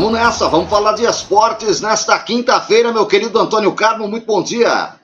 Vamos 0.00 0.12
nessa, 0.12 0.48
vamos 0.48 0.70
falar 0.70 0.92
de 0.92 1.04
esportes 1.04 1.80
nesta 1.80 2.16
quinta-feira, 2.20 2.92
meu 2.92 3.04
querido 3.04 3.36
Antônio 3.36 3.74
Carmo. 3.74 4.06
Muito 4.06 4.24
bom 4.26 4.40
dia. 4.40 4.94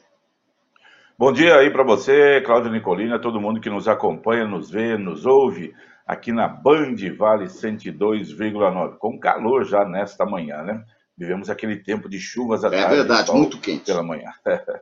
Bom 1.18 1.32
dia 1.32 1.56
aí 1.56 1.68
para 1.68 1.82
você, 1.82 2.40
Cláudio 2.42 2.70
Nicolina, 2.70 3.18
todo 3.18 3.40
mundo 3.40 3.60
que 3.60 3.68
nos 3.68 3.88
acompanha, 3.88 4.46
nos 4.46 4.70
vê, 4.70 4.96
nos 4.96 5.26
ouve 5.26 5.74
aqui 6.06 6.30
na 6.30 6.46
Band 6.46 6.94
Vale 7.18 7.46
102,9. 7.46 8.96
Com 8.98 9.18
calor 9.18 9.64
já 9.64 9.84
nesta 9.84 10.24
manhã, 10.24 10.62
né? 10.62 10.84
Vivemos 11.18 11.50
aquele 11.50 11.74
tempo 11.74 12.08
de 12.08 12.20
chuvas 12.20 12.64
à 12.64 12.68
É 12.68 12.70
tarde. 12.70 12.94
verdade, 12.94 13.26
sol 13.26 13.36
muito 13.38 13.58
quente. 13.58 13.86
Pela 13.86 14.04
manhã. 14.04 14.30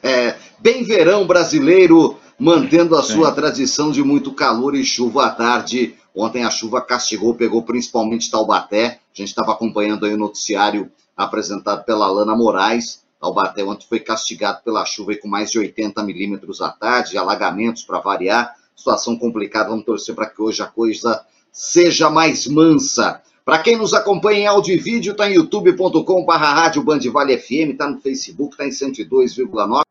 É, 0.00 0.36
bem 0.60 0.84
verão 0.84 1.26
brasileiro, 1.26 2.16
mantendo 2.42 2.96
a 2.96 3.04
Sim. 3.04 3.14
sua 3.14 3.30
tradição 3.30 3.92
de 3.92 4.02
muito 4.02 4.32
calor 4.32 4.74
e 4.74 4.84
chuva 4.84 5.26
à 5.26 5.30
tarde. 5.30 5.94
Ontem 6.12 6.44
a 6.44 6.50
chuva 6.50 6.80
castigou, 6.80 7.36
pegou 7.36 7.62
principalmente 7.62 8.28
Taubaté. 8.28 8.98
A 9.14 9.16
gente 9.16 9.28
estava 9.28 9.52
acompanhando 9.52 10.04
aí 10.04 10.12
o 10.12 10.18
noticiário 10.18 10.90
apresentado 11.16 11.84
pela 11.84 12.08
Lana 12.08 12.34
Moraes. 12.34 13.00
Taubaté 13.20 13.62
ontem 13.62 13.86
foi 13.88 14.00
castigado 14.00 14.58
pela 14.64 14.84
chuva 14.84 15.12
e 15.12 15.16
com 15.16 15.28
mais 15.28 15.52
de 15.52 15.60
80 15.60 16.02
milímetros 16.02 16.60
à 16.60 16.70
tarde, 16.70 17.16
alagamentos 17.16 17.84
para 17.84 18.00
variar. 18.00 18.56
Situação 18.74 19.16
complicada, 19.16 19.68
vamos 19.68 19.84
torcer 19.84 20.12
para 20.12 20.26
que 20.26 20.42
hoje 20.42 20.60
a 20.62 20.66
coisa 20.66 21.24
seja 21.52 22.10
mais 22.10 22.48
mansa. 22.48 23.22
Para 23.44 23.60
quem 23.60 23.76
nos 23.76 23.94
acompanha 23.94 24.40
em 24.40 24.46
áudio 24.48 24.74
e 24.74 24.78
vídeo, 24.78 25.12
está 25.12 25.30
em 25.30 25.34
youtube.com.br 25.34 26.32
rádio 26.32 26.82
Band 26.82 27.00
Vale 27.12 27.38
FM, 27.38 27.70
está 27.70 27.88
no 27.88 28.00
Facebook, 28.00 28.54
está 28.54 28.66
em 28.66 28.70
102,9. 28.70 29.81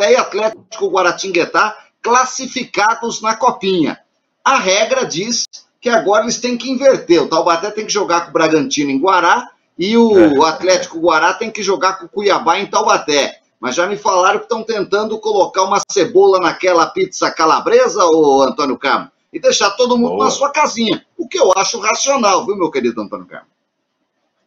Até 0.00 0.12
e 0.12 0.16
Atlético 0.16 0.88
Guaratinguetá 0.88 1.76
classificados 2.00 3.20
na 3.20 3.36
copinha. 3.36 4.00
A 4.42 4.56
regra 4.56 5.04
diz 5.04 5.44
que 5.78 5.90
agora 5.90 6.22
eles 6.22 6.40
têm 6.40 6.56
que 6.56 6.70
inverter. 6.70 7.22
O 7.22 7.28
Taubaté 7.28 7.70
tem 7.70 7.84
que 7.84 7.92
jogar 7.92 8.22
com 8.22 8.30
o 8.30 8.32
Bragantino 8.32 8.90
em 8.90 8.98
Guará 8.98 9.50
e 9.78 9.98
o 9.98 10.42
É. 10.42 10.48
Atlético 10.48 10.98
Guará 10.98 11.34
tem 11.34 11.50
que 11.50 11.62
jogar 11.62 11.98
com 11.98 12.06
o 12.06 12.08
Cuiabá 12.08 12.58
em 12.58 12.66
Taubaté. 12.66 13.40
Mas 13.60 13.74
já 13.74 13.86
me 13.86 13.94
falaram 13.94 14.38
que 14.38 14.46
estão 14.46 14.62
tentando 14.62 15.18
colocar 15.18 15.64
uma 15.64 15.82
cebola 15.90 16.38
naquela 16.38 16.86
pizza 16.86 17.30
calabresa, 17.30 18.02
ô 18.06 18.40
Antônio 18.40 18.78
Carmo, 18.78 19.10
e 19.30 19.38
deixar 19.38 19.72
todo 19.72 19.98
mundo 19.98 20.12
Boa. 20.16 20.24
na 20.24 20.30
sua 20.30 20.50
casinha. 20.50 21.04
O 21.14 21.28
que 21.28 21.38
eu 21.38 21.52
acho 21.54 21.78
racional, 21.78 22.46
viu, 22.46 22.56
meu 22.56 22.70
querido 22.70 23.02
Antônio 23.02 23.26
Carmo? 23.26 23.48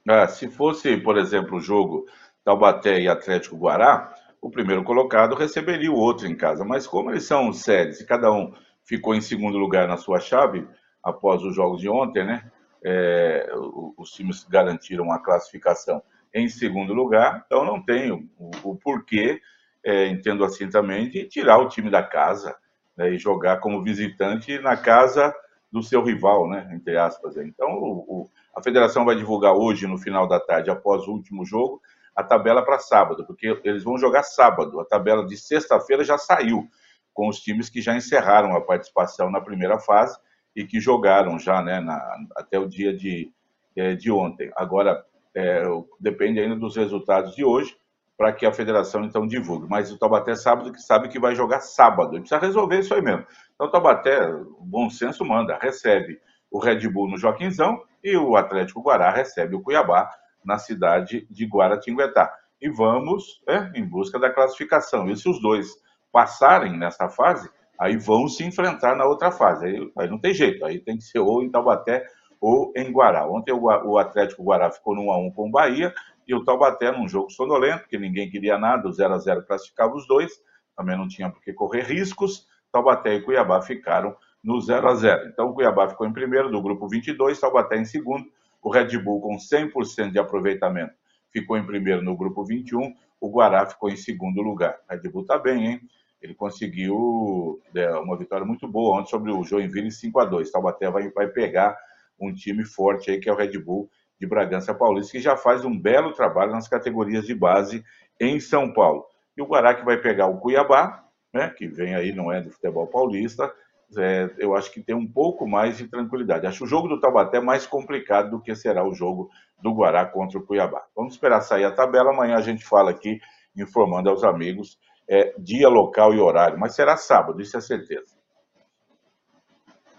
Ah, 0.09 0.27
se 0.27 0.49
fosse, 0.49 0.97
por 0.97 1.15
exemplo, 1.15 1.57
o 1.57 1.61
jogo 1.61 2.07
Taubaté 2.43 3.01
e 3.01 3.07
Atlético 3.07 3.55
Guará, 3.55 4.15
o 4.47 4.51
primeiro 4.51 4.83
colocado 4.83 5.35
receberia 5.35 5.91
o 5.91 5.95
outro 5.97 6.27
em 6.27 6.35
casa. 6.35 6.65
Mas 6.65 6.87
como 6.87 7.09
eles 7.11 7.25
são 7.25 7.51
séries 7.53 7.99
e 7.99 8.05
cada 8.05 8.31
um 8.31 8.53
ficou 8.85 9.15
em 9.15 9.21
segundo 9.21 9.57
lugar 9.57 9.87
na 9.87 9.97
sua 9.97 10.19
chave, 10.19 10.67
após 11.03 11.41
os 11.43 11.55
jogos 11.55 11.79
de 11.81 11.89
ontem, 11.89 12.25
né? 12.25 12.51
é, 12.83 13.49
os 13.97 14.11
times 14.11 14.43
garantiram 14.43 15.11
a 15.11 15.19
classificação 15.19 16.01
em 16.33 16.47
segundo 16.49 16.93
lugar, 16.93 17.43
então 17.45 17.63
não 17.63 17.81
tem 17.83 18.11
o, 18.11 18.27
o 18.63 18.75
porquê, 18.75 19.39
é, 19.85 20.07
entendo 20.07 20.43
assim 20.43 20.69
também, 20.69 21.09
de 21.09 21.25
tirar 21.27 21.59
o 21.59 21.67
time 21.69 21.89
da 21.89 22.01
casa 22.03 22.55
né, 22.97 23.11
e 23.13 23.17
jogar 23.17 23.59
como 23.59 23.83
visitante 23.83 24.57
na 24.59 24.75
casa 24.75 25.33
do 25.71 25.81
seu 25.81 26.03
rival, 26.03 26.47
né? 26.49 26.69
Entre 26.73 26.97
aspas. 26.97 27.35
Então, 27.37 27.67
o- 27.69 28.05
o, 28.07 28.29
a 28.55 28.61
federação 28.61 29.05
vai 29.05 29.15
divulgar 29.15 29.53
hoje, 29.53 29.87
no 29.87 29.97
final 29.97 30.27
da 30.27 30.39
tarde, 30.39 30.69
após 30.69 31.07
o 31.07 31.11
último 31.11 31.45
jogo, 31.45 31.81
a 32.15 32.23
tabela 32.23 32.63
para 32.63 32.79
sábado, 32.79 33.25
porque 33.25 33.59
eles 33.63 33.83
vão 33.83 33.97
jogar 33.97 34.23
sábado. 34.23 34.79
A 34.79 34.85
tabela 34.85 35.25
de 35.25 35.37
sexta-feira 35.37 36.03
já 36.03 36.17
saiu, 36.17 36.67
com 37.13 37.27
os 37.27 37.39
times 37.39 37.69
que 37.69 37.81
já 37.81 37.95
encerraram 37.95 38.55
a 38.55 38.61
participação 38.61 39.29
na 39.31 39.41
primeira 39.41 39.79
fase 39.79 40.17
e 40.55 40.65
que 40.65 40.79
jogaram 40.79 41.37
já 41.39 41.61
né, 41.61 41.79
na- 41.79 42.17
até 42.35 42.59
o 42.59 42.67
dia 42.67 42.95
de, 42.95 43.31
eh, 43.75 43.95
de 43.95 44.11
ontem. 44.11 44.51
Agora, 44.55 45.03
eh, 45.35 45.63
depende 45.99 46.39
ainda 46.39 46.55
dos 46.55 46.75
resultados 46.75 47.35
de 47.35 47.43
hoje, 47.43 47.75
para 48.15 48.31
que 48.31 48.45
a 48.45 48.53
federação 48.53 49.03
então 49.03 49.25
divulgue. 49.27 49.67
Mas 49.67 49.91
o 49.91 49.97
Taubaté 49.97 50.35
sábado 50.35 50.71
que 50.71 50.79
sabe 50.79 51.09
que 51.09 51.19
vai 51.19 51.35
jogar 51.35 51.61
sábado. 51.61 52.11
Ele 52.13 52.19
precisa 52.21 52.39
resolver 52.39 52.79
isso 52.79 52.93
aí 52.93 53.01
mesmo. 53.01 53.25
Então 53.55 53.67
o 53.67 53.71
Taubaté, 53.71 54.31
bom 54.59 54.89
senso 54.89 55.25
manda, 55.25 55.57
recebe 55.59 56.19
o 56.51 56.59
Red 56.59 56.87
Bull 56.87 57.09
no 57.09 57.17
Joaquinzão 57.17 57.81
e 58.03 58.15
o 58.15 58.35
Atlético 58.35 58.81
Guará 58.83 59.09
recebe 59.11 59.55
o 59.55 59.61
Cuiabá 59.61 60.09
na 60.45 60.57
cidade 60.57 61.27
de 61.29 61.45
Guaratinguetá. 61.45 62.33
E 62.61 62.69
vamos 62.69 63.41
né, 63.47 63.71
em 63.75 63.83
busca 63.83 64.19
da 64.19 64.29
classificação. 64.29 65.09
E 65.09 65.17
se 65.17 65.29
os 65.29 65.41
dois 65.41 65.67
passarem 66.11 66.77
nessa 66.77 67.09
fase, 67.09 67.49
aí 67.79 67.97
vão 67.97 68.27
se 68.27 68.43
enfrentar 68.43 68.95
na 68.95 69.05
outra 69.05 69.31
fase. 69.31 69.65
Aí, 69.65 69.91
aí 69.97 70.09
não 70.09 70.19
tem 70.19 70.33
jeito, 70.33 70.65
aí 70.65 70.79
tem 70.79 70.97
que 70.97 71.03
ser 71.03 71.19
ou 71.19 71.43
em 71.43 71.49
Taubaté 71.49 72.05
ou 72.39 72.71
em 72.75 72.91
Guará. 72.91 73.27
Ontem 73.27 73.51
o, 73.51 73.63
o 73.63 73.97
Atlético 73.97 74.43
Guará 74.43 74.69
ficou 74.71 74.95
no 74.95 75.03
1x1 75.03 75.33
com 75.33 75.47
o 75.47 75.51
Bahia 75.51 75.93
e 76.27 76.35
o 76.35 76.43
Taubaté 76.43 76.91
num 76.91 77.07
jogo 77.07 77.29
sonolento, 77.29 77.87
que 77.87 77.97
ninguém 77.97 78.29
queria 78.29 78.57
nada, 78.57 78.87
o 78.87 78.91
0x0 78.91 79.45
classificava 79.45 79.93
os 79.95 80.07
dois, 80.07 80.31
também 80.75 80.97
não 80.97 81.07
tinha 81.07 81.29
por 81.29 81.41
que 81.41 81.53
correr 81.53 81.83
riscos. 81.83 82.47
Taubaté 82.71 83.15
e 83.15 83.21
Cuiabá 83.21 83.61
ficaram 83.61 84.15
no 84.43 84.59
0 84.59 84.89
a 84.89 84.95
0 84.95 85.27
Então 85.27 85.49
o 85.49 85.53
Cuiabá 85.53 85.87
ficou 85.87 86.07
em 86.07 86.13
primeiro 86.13 86.49
do 86.49 86.61
grupo 86.61 86.87
22, 86.87 87.39
Taubaté 87.39 87.77
em 87.77 87.85
segundo, 87.85 88.25
o 88.63 88.69
Red 88.69 88.97
Bull 88.97 89.21
com 89.21 89.35
100% 89.35 90.11
de 90.11 90.19
aproveitamento 90.19 90.93
ficou 91.29 91.57
em 91.57 91.65
primeiro 91.65 92.01
no 92.01 92.15
grupo 92.15 92.45
21, 92.45 92.95
o 93.19 93.29
Guará 93.29 93.65
ficou 93.65 93.89
em 93.89 93.97
segundo 93.97 94.41
lugar. 94.41 94.77
O 94.87 94.93
Red 94.93 95.09
Bull 95.09 95.25
tá 95.25 95.37
bem, 95.37 95.67
hein? 95.67 95.81
Ele 96.21 96.33
conseguiu 96.33 97.59
é, 97.75 97.89
uma 97.95 98.15
vitória 98.15 98.45
muito 98.45 98.67
boa 98.67 98.97
ontem 98.97 99.09
sobre 99.09 99.31
o 99.31 99.43
Joinville 99.43 99.91
5 99.91 100.19
a 100.19 100.25
2 100.25 100.51
Taubaté 100.51 100.89
vai, 100.89 101.09
vai 101.09 101.27
pegar 101.27 101.77
um 102.19 102.33
time 102.33 102.63
forte 102.63 103.11
aí, 103.11 103.19
que 103.19 103.27
é 103.27 103.33
o 103.33 103.35
Red 103.35 103.57
Bull 103.57 103.89
de 104.19 104.25
Bragança 104.25 104.73
Paulista, 104.73 105.11
que 105.11 105.19
já 105.19 105.35
faz 105.35 105.65
um 105.65 105.77
belo 105.77 106.13
trabalho 106.13 106.51
nas 106.51 106.67
categorias 106.67 107.25
de 107.25 107.35
base 107.35 107.83
em 108.21 108.39
São 108.39 108.71
Paulo. 108.71 109.05
E 109.35 109.41
o 109.41 109.45
Guará 109.45 109.73
que 109.73 109.83
vai 109.83 109.97
pegar 109.97 110.27
o 110.27 110.39
Cuiabá, 110.39 111.03
né, 111.33 111.49
que 111.49 111.67
vem 111.67 111.95
aí, 111.95 112.13
não 112.13 112.31
é 112.31 112.39
do 112.39 112.51
futebol 112.51 112.87
paulista, 112.87 113.51
é, 113.97 114.33
eu 114.37 114.55
acho 114.55 114.71
que 114.71 114.81
tem 114.81 114.95
um 114.95 115.07
pouco 115.07 115.47
mais 115.47 115.77
de 115.77 115.87
tranquilidade. 115.87 116.45
Acho 116.45 116.63
o 116.63 116.67
jogo 116.67 116.87
do 116.87 116.99
Taubaté 116.99 117.39
mais 117.39 117.65
complicado 117.65 118.31
do 118.31 118.41
que 118.41 118.55
será 118.55 118.87
o 118.87 118.93
jogo 118.93 119.29
do 119.61 119.73
Guará 119.73 120.05
contra 120.05 120.37
o 120.37 120.43
Cuiabá. 120.45 120.83
Vamos 120.95 121.13
esperar 121.13 121.41
sair 121.41 121.65
a 121.65 121.71
tabela, 121.71 122.11
amanhã 122.11 122.35
a 122.35 122.41
gente 122.41 122.65
fala 122.65 122.91
aqui, 122.91 123.19
informando 123.55 124.09
aos 124.09 124.23
amigos, 124.23 124.77
é, 125.07 125.33
dia, 125.37 125.69
local 125.69 126.13
e 126.13 126.19
horário, 126.19 126.59
mas 126.59 126.75
será 126.75 126.97
sábado, 126.97 127.41
isso 127.41 127.57
é 127.57 127.61
certeza. 127.61 128.13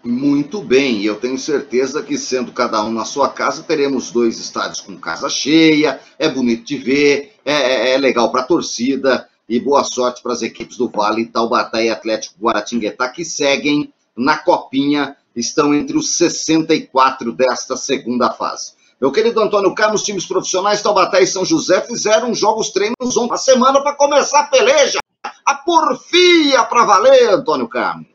Muito 0.03 0.61
bem, 0.61 1.03
eu 1.03 1.19
tenho 1.19 1.37
certeza 1.37 2.03
que, 2.03 2.15
sendo 2.15 2.51
cada 2.51 2.83
um 2.83 2.91
na 2.91 3.05
sua 3.05 3.27
casa, 3.27 3.63
teremos 3.63 4.11
dois 4.11 4.37
estádios 4.39 4.79
com 4.79 4.95
casa 4.99 5.27
cheia, 5.29 5.99
é 6.19 6.29
bonito 6.29 6.63
de 6.63 6.77
ver, 6.77 7.33
é, 7.43 7.53
é- 7.53 7.93
é 7.93 7.97
legal 7.97 8.31
para 8.31 8.41
a 8.41 8.45
torcida, 8.45 9.27
e 9.47 9.59
boa 9.59 9.83
sorte 9.83 10.21
para 10.21 10.33
as 10.33 10.41
equipes 10.41 10.77
do 10.77 10.89
Vale, 10.89 11.27
Taubaté 11.27 11.85
e 11.85 11.89
Atlético 11.89 12.39
Guaratinguetá, 12.39 13.09
que 13.09 13.23
seguem 13.23 13.93
na 14.15 14.37
copinha, 14.37 15.15
estão 15.35 15.73
entre 15.73 15.97
os 15.97 16.15
64 16.17 17.31
desta 17.31 17.75
segunda 17.75 18.31
fase. 18.31 18.73
Meu 18.99 19.11
querido 19.11 19.41
Antônio 19.41 19.75
Carlos, 19.75 20.01
os 20.01 20.05
times 20.05 20.25
profissionais 20.25 20.81
Taubaté 20.81 21.21
e 21.21 21.27
São 21.27 21.43
José 21.43 21.81
fizeram 21.81 22.33
jogos 22.33 22.69
treinos 22.69 23.17
ontem, 23.17 23.27
uma 23.27 23.37
semana 23.37 23.81
para 23.81 23.95
começar 23.95 24.39
a 24.39 24.47
peleja. 24.47 24.99
a 25.45 25.55
porfia 25.55 26.63
para 26.63 26.85
valer, 26.85 27.29
Antônio 27.29 27.67
Carmo. 27.67 28.05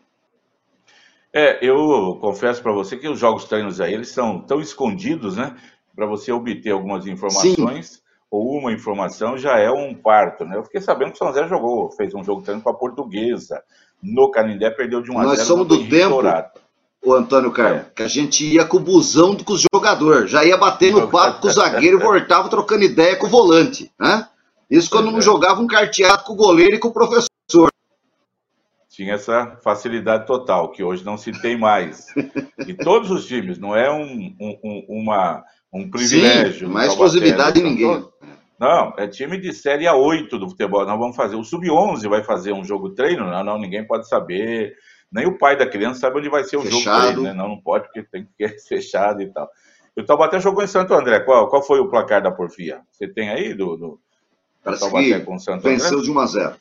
É, 1.32 1.64
eu 1.64 2.18
confesso 2.20 2.60
para 2.60 2.72
você 2.72 2.96
que 2.96 3.08
os 3.08 3.18
jogos 3.18 3.44
treinos 3.44 3.80
aí, 3.80 3.94
eles 3.94 4.08
são 4.08 4.40
tão 4.40 4.60
escondidos, 4.60 5.36
né? 5.36 5.56
Para 5.94 6.06
você 6.06 6.32
obter 6.32 6.70
algumas 6.70 7.06
informações, 7.06 7.88
Sim. 7.88 7.99
Ou 8.30 8.58
uma 8.58 8.72
informação, 8.72 9.36
já 9.36 9.58
é 9.58 9.70
um 9.70 9.94
parto, 9.94 10.44
né? 10.44 10.56
Eu 10.56 10.62
fiquei 10.62 10.80
sabendo 10.80 11.10
que 11.10 11.16
o 11.16 11.18
São 11.18 11.28
José 11.28 11.48
jogou, 11.48 11.90
fez 11.90 12.14
um 12.14 12.22
jogo 12.22 12.42
treino 12.42 12.62
com 12.62 12.70
a 12.70 12.74
Portuguesa, 12.74 13.62
no 14.02 14.30
Canindé, 14.30 14.70
perdeu 14.70 15.02
de 15.02 15.10
1 15.10 15.18
a 15.18 15.22
0 15.22 15.28
Nós 15.28 15.46
somos 15.46 15.66
do 15.66 15.88
tempo, 15.88 16.10
dourado. 16.10 16.60
o 17.04 17.12
Antônio 17.12 17.50
Carlos, 17.50 17.82
é. 17.82 17.90
que 17.94 18.02
a 18.02 18.08
gente 18.08 18.46
ia 18.46 18.64
com 18.64 18.76
o 18.76 18.80
busão 18.80 19.36
com 19.36 19.52
os 19.52 19.64
jogadores, 19.74 20.30
já 20.30 20.44
ia 20.44 20.56
bater 20.56 20.92
no 20.92 21.08
papo 21.08 21.40
com 21.40 21.48
o 21.48 21.50
zagueiro 21.50 21.98
e 21.98 22.02
voltava 22.02 22.48
trocando 22.48 22.84
ideia 22.84 23.16
com 23.16 23.26
o 23.26 23.30
volante, 23.30 23.90
né? 23.98 24.28
Isso 24.70 24.88
quando 24.88 25.10
não 25.10 25.18
é. 25.18 25.22
jogava 25.22 25.60
um 25.60 25.66
carteado 25.66 26.22
com 26.22 26.34
o 26.34 26.36
goleiro 26.36 26.76
e 26.76 26.78
com 26.78 26.88
o 26.88 26.92
professor 26.92 27.30
tinha 29.00 29.14
essa 29.14 29.56
facilidade 29.62 30.26
total, 30.26 30.70
que 30.72 30.82
hoje 30.82 31.02
não 31.04 31.16
se 31.16 31.32
tem 31.40 31.56
mais. 31.56 32.06
E 32.66 32.74
todos 32.74 33.10
os 33.10 33.24
times, 33.24 33.58
não 33.58 33.74
é 33.74 33.90
um, 33.90 34.36
um, 34.38 34.84
uma, 34.88 35.42
um 35.72 35.88
privilégio. 35.88 36.66
Sim, 36.66 36.72
mais 36.72 36.90
exclusividade 36.90 37.60
de 37.60 37.62
ninguém. 37.62 38.04
Não, 38.60 38.92
é 38.98 39.08
time 39.08 39.38
de 39.38 39.54
Série 39.54 39.86
A8 39.86 40.28
do 40.28 40.50
futebol. 40.50 40.84
Nós 40.84 40.98
vamos 40.98 41.16
fazer. 41.16 41.34
O 41.34 41.42
Sub-11 41.42 42.06
vai 42.10 42.22
fazer 42.22 42.52
um 42.52 42.62
jogo 42.62 42.90
treino? 42.90 43.24
Não, 43.24 43.42
não, 43.42 43.58
ninguém 43.58 43.86
pode 43.86 44.06
saber. 44.06 44.76
Nem 45.10 45.26
o 45.26 45.38
pai 45.38 45.56
da 45.56 45.66
criança 45.66 46.00
sabe 46.00 46.18
onde 46.18 46.28
vai 46.28 46.44
ser 46.44 46.58
o 46.58 46.62
fechado. 46.62 46.82
jogo 46.82 47.00
treino, 47.00 47.22
né? 47.22 47.32
Não, 47.32 47.48
não 47.48 47.58
pode, 47.58 47.86
porque 47.86 48.02
tem 48.02 48.28
que 48.36 48.48
ser 48.60 48.76
fechado 48.76 49.22
e 49.22 49.32
tal. 49.32 49.48
E 49.96 50.02
o 50.02 50.04
Taubaté 50.04 50.38
jogou 50.38 50.62
em 50.62 50.66
Santo 50.66 50.92
André. 50.92 51.20
Qual, 51.20 51.48
qual 51.48 51.62
foi 51.62 51.80
o 51.80 51.88
placar 51.88 52.22
da 52.22 52.30
Porfia? 52.30 52.82
Você 52.90 53.08
tem 53.08 53.30
aí 53.30 53.54
do, 53.54 53.78
do, 53.78 54.00
do 54.62 54.78
Taubaté 54.78 55.20
com 55.20 55.38
Santo 55.38 55.60
André? 55.60 55.70
Venceu 55.70 56.02
de 56.02 56.10
1 56.10 56.18
a 56.18 56.26
0 56.26 56.56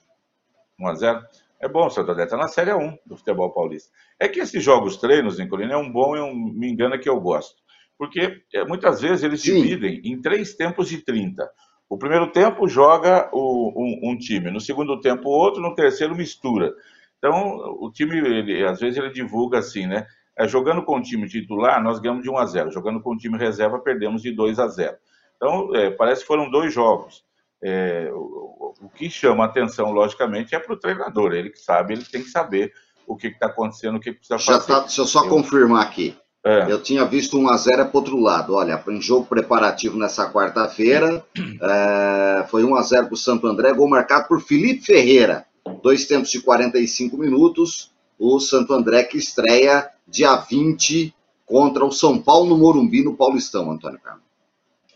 1 0.79 0.87
a 0.87 0.95
0 0.95 1.21
é 1.59 1.67
bom, 1.67 1.87
o 1.87 1.89
Santo 1.89 2.11
André 2.11 2.23
está 2.23 2.37
na 2.37 2.47
Série 2.47 2.73
1 2.73 2.97
do 3.05 3.17
futebol 3.17 3.51
paulista. 3.51 3.91
É 4.17 4.29
que 4.29 4.39
esses 4.39 4.63
jogos 4.63 4.95
treinos, 4.95 5.37
Nicolino, 5.37 5.73
é 5.73 5.77
um 5.77 5.91
bom 5.91 6.15
e 6.15 6.21
um 6.21 6.33
me 6.33 6.71
engana 6.71 6.97
que 6.97 7.09
eu 7.09 7.19
gosto. 7.19 7.61
Porque 7.97 8.41
é, 8.53 8.63
muitas 8.63 9.01
vezes 9.01 9.23
eles 9.23 9.41
Sim. 9.41 9.61
dividem 9.61 10.01
em 10.05 10.21
três 10.21 10.55
tempos 10.55 10.87
de 10.87 10.99
30. 10.99 11.51
O 11.89 11.97
primeiro 11.97 12.31
tempo 12.31 12.67
joga 12.67 13.27
o, 13.33 13.73
um, 13.75 14.11
um, 14.11 14.17
time, 14.17 14.51
no 14.51 14.61
segundo 14.61 15.01
tempo 15.01 15.27
outro, 15.27 15.59
no 15.59 15.73
terceiro 15.73 16.15
mistura. 16.15 16.71
Então, 17.17 17.57
o 17.79 17.91
time, 17.91 18.17
ele, 18.17 18.63
às 18.65 18.79
vezes, 18.79 18.97
ele 18.97 19.11
divulga 19.11 19.57
assim, 19.57 19.87
né? 19.87 20.05
É, 20.37 20.47
jogando 20.47 20.83
com 20.83 20.97
o 20.97 21.01
time 21.01 21.27
titular, 21.27 21.83
nós 21.83 21.99
ganhamos 21.99 22.23
de 22.23 22.29
1 22.29 22.37
a 22.37 22.45
0. 22.45 22.71
Jogando 22.71 23.01
com 23.01 23.13
o 23.13 23.17
time 23.17 23.37
reserva, 23.37 23.79
perdemos 23.79 24.21
de 24.21 24.31
2 24.31 24.59
a 24.59 24.67
0. 24.67 24.95
Então, 25.35 25.75
é, 25.75 25.89
parece 25.89 26.21
que 26.21 26.27
foram 26.27 26.49
dois 26.49 26.73
jogos. 26.73 27.25
É, 27.61 28.09
o, 28.13 28.73
o, 28.81 28.89
que 28.89 29.09
chama 29.09 29.43
atenção, 29.43 29.91
logicamente, 29.91 30.55
é 30.55 30.59
para 30.59 30.73
o 30.73 30.79
treinador. 30.79 31.33
Ele 31.33 31.49
que 31.49 31.59
sabe, 31.59 31.93
ele 31.93 32.05
tem 32.05 32.21
que 32.21 32.29
saber 32.29 32.71
o 33.07 33.17
que 33.17 33.27
está 33.27 33.47
acontecendo, 33.47 33.95
o 33.95 33.99
que 33.99 34.13
precisa 34.13 34.37
Já 34.37 34.53
fazer. 34.53 34.67
Tá, 34.67 34.79
deixa 34.81 35.01
eu 35.01 35.05
só 35.05 35.25
eu... 35.25 35.29
confirmar 35.29 35.85
aqui. 35.85 36.15
É. 36.43 36.71
Eu 36.71 36.81
tinha 36.81 37.03
visto 37.03 37.37
1 37.37 37.49
a 37.49 37.57
0 37.57 37.85
para 37.87 37.99
outro 37.99 38.17
lado. 38.17 38.55
Olha, 38.55 38.81
em 38.87 39.01
jogo 39.01 39.25
preparativo 39.25 39.97
nessa 39.97 40.31
quarta-feira, 40.31 41.23
é, 41.61 42.45
foi 42.49 42.63
1 42.63 42.75
a 42.75 42.81
0 42.81 43.05
para 43.07 43.13
o 43.13 43.17
Santo 43.17 43.45
André, 43.47 43.73
gol 43.73 43.89
marcado 43.89 44.27
por 44.27 44.41
Felipe 44.41 44.85
Ferreira. 44.85 45.45
Dois 45.83 46.05
tempos 46.05 46.31
de 46.31 46.41
45 46.41 47.17
minutos. 47.17 47.91
O 48.17 48.39
Santo 48.39 48.73
André 48.73 49.03
que 49.03 49.17
estreia 49.17 49.89
dia 50.07 50.35
20 50.35 51.13
contra 51.45 51.85
o 51.85 51.91
São 51.91 52.19
Paulo 52.19 52.49
no 52.49 52.57
Morumbi, 52.57 53.03
no 53.03 53.15
Paulistão, 53.15 53.71
Antônio 53.71 53.99
Carlos. 53.99 54.23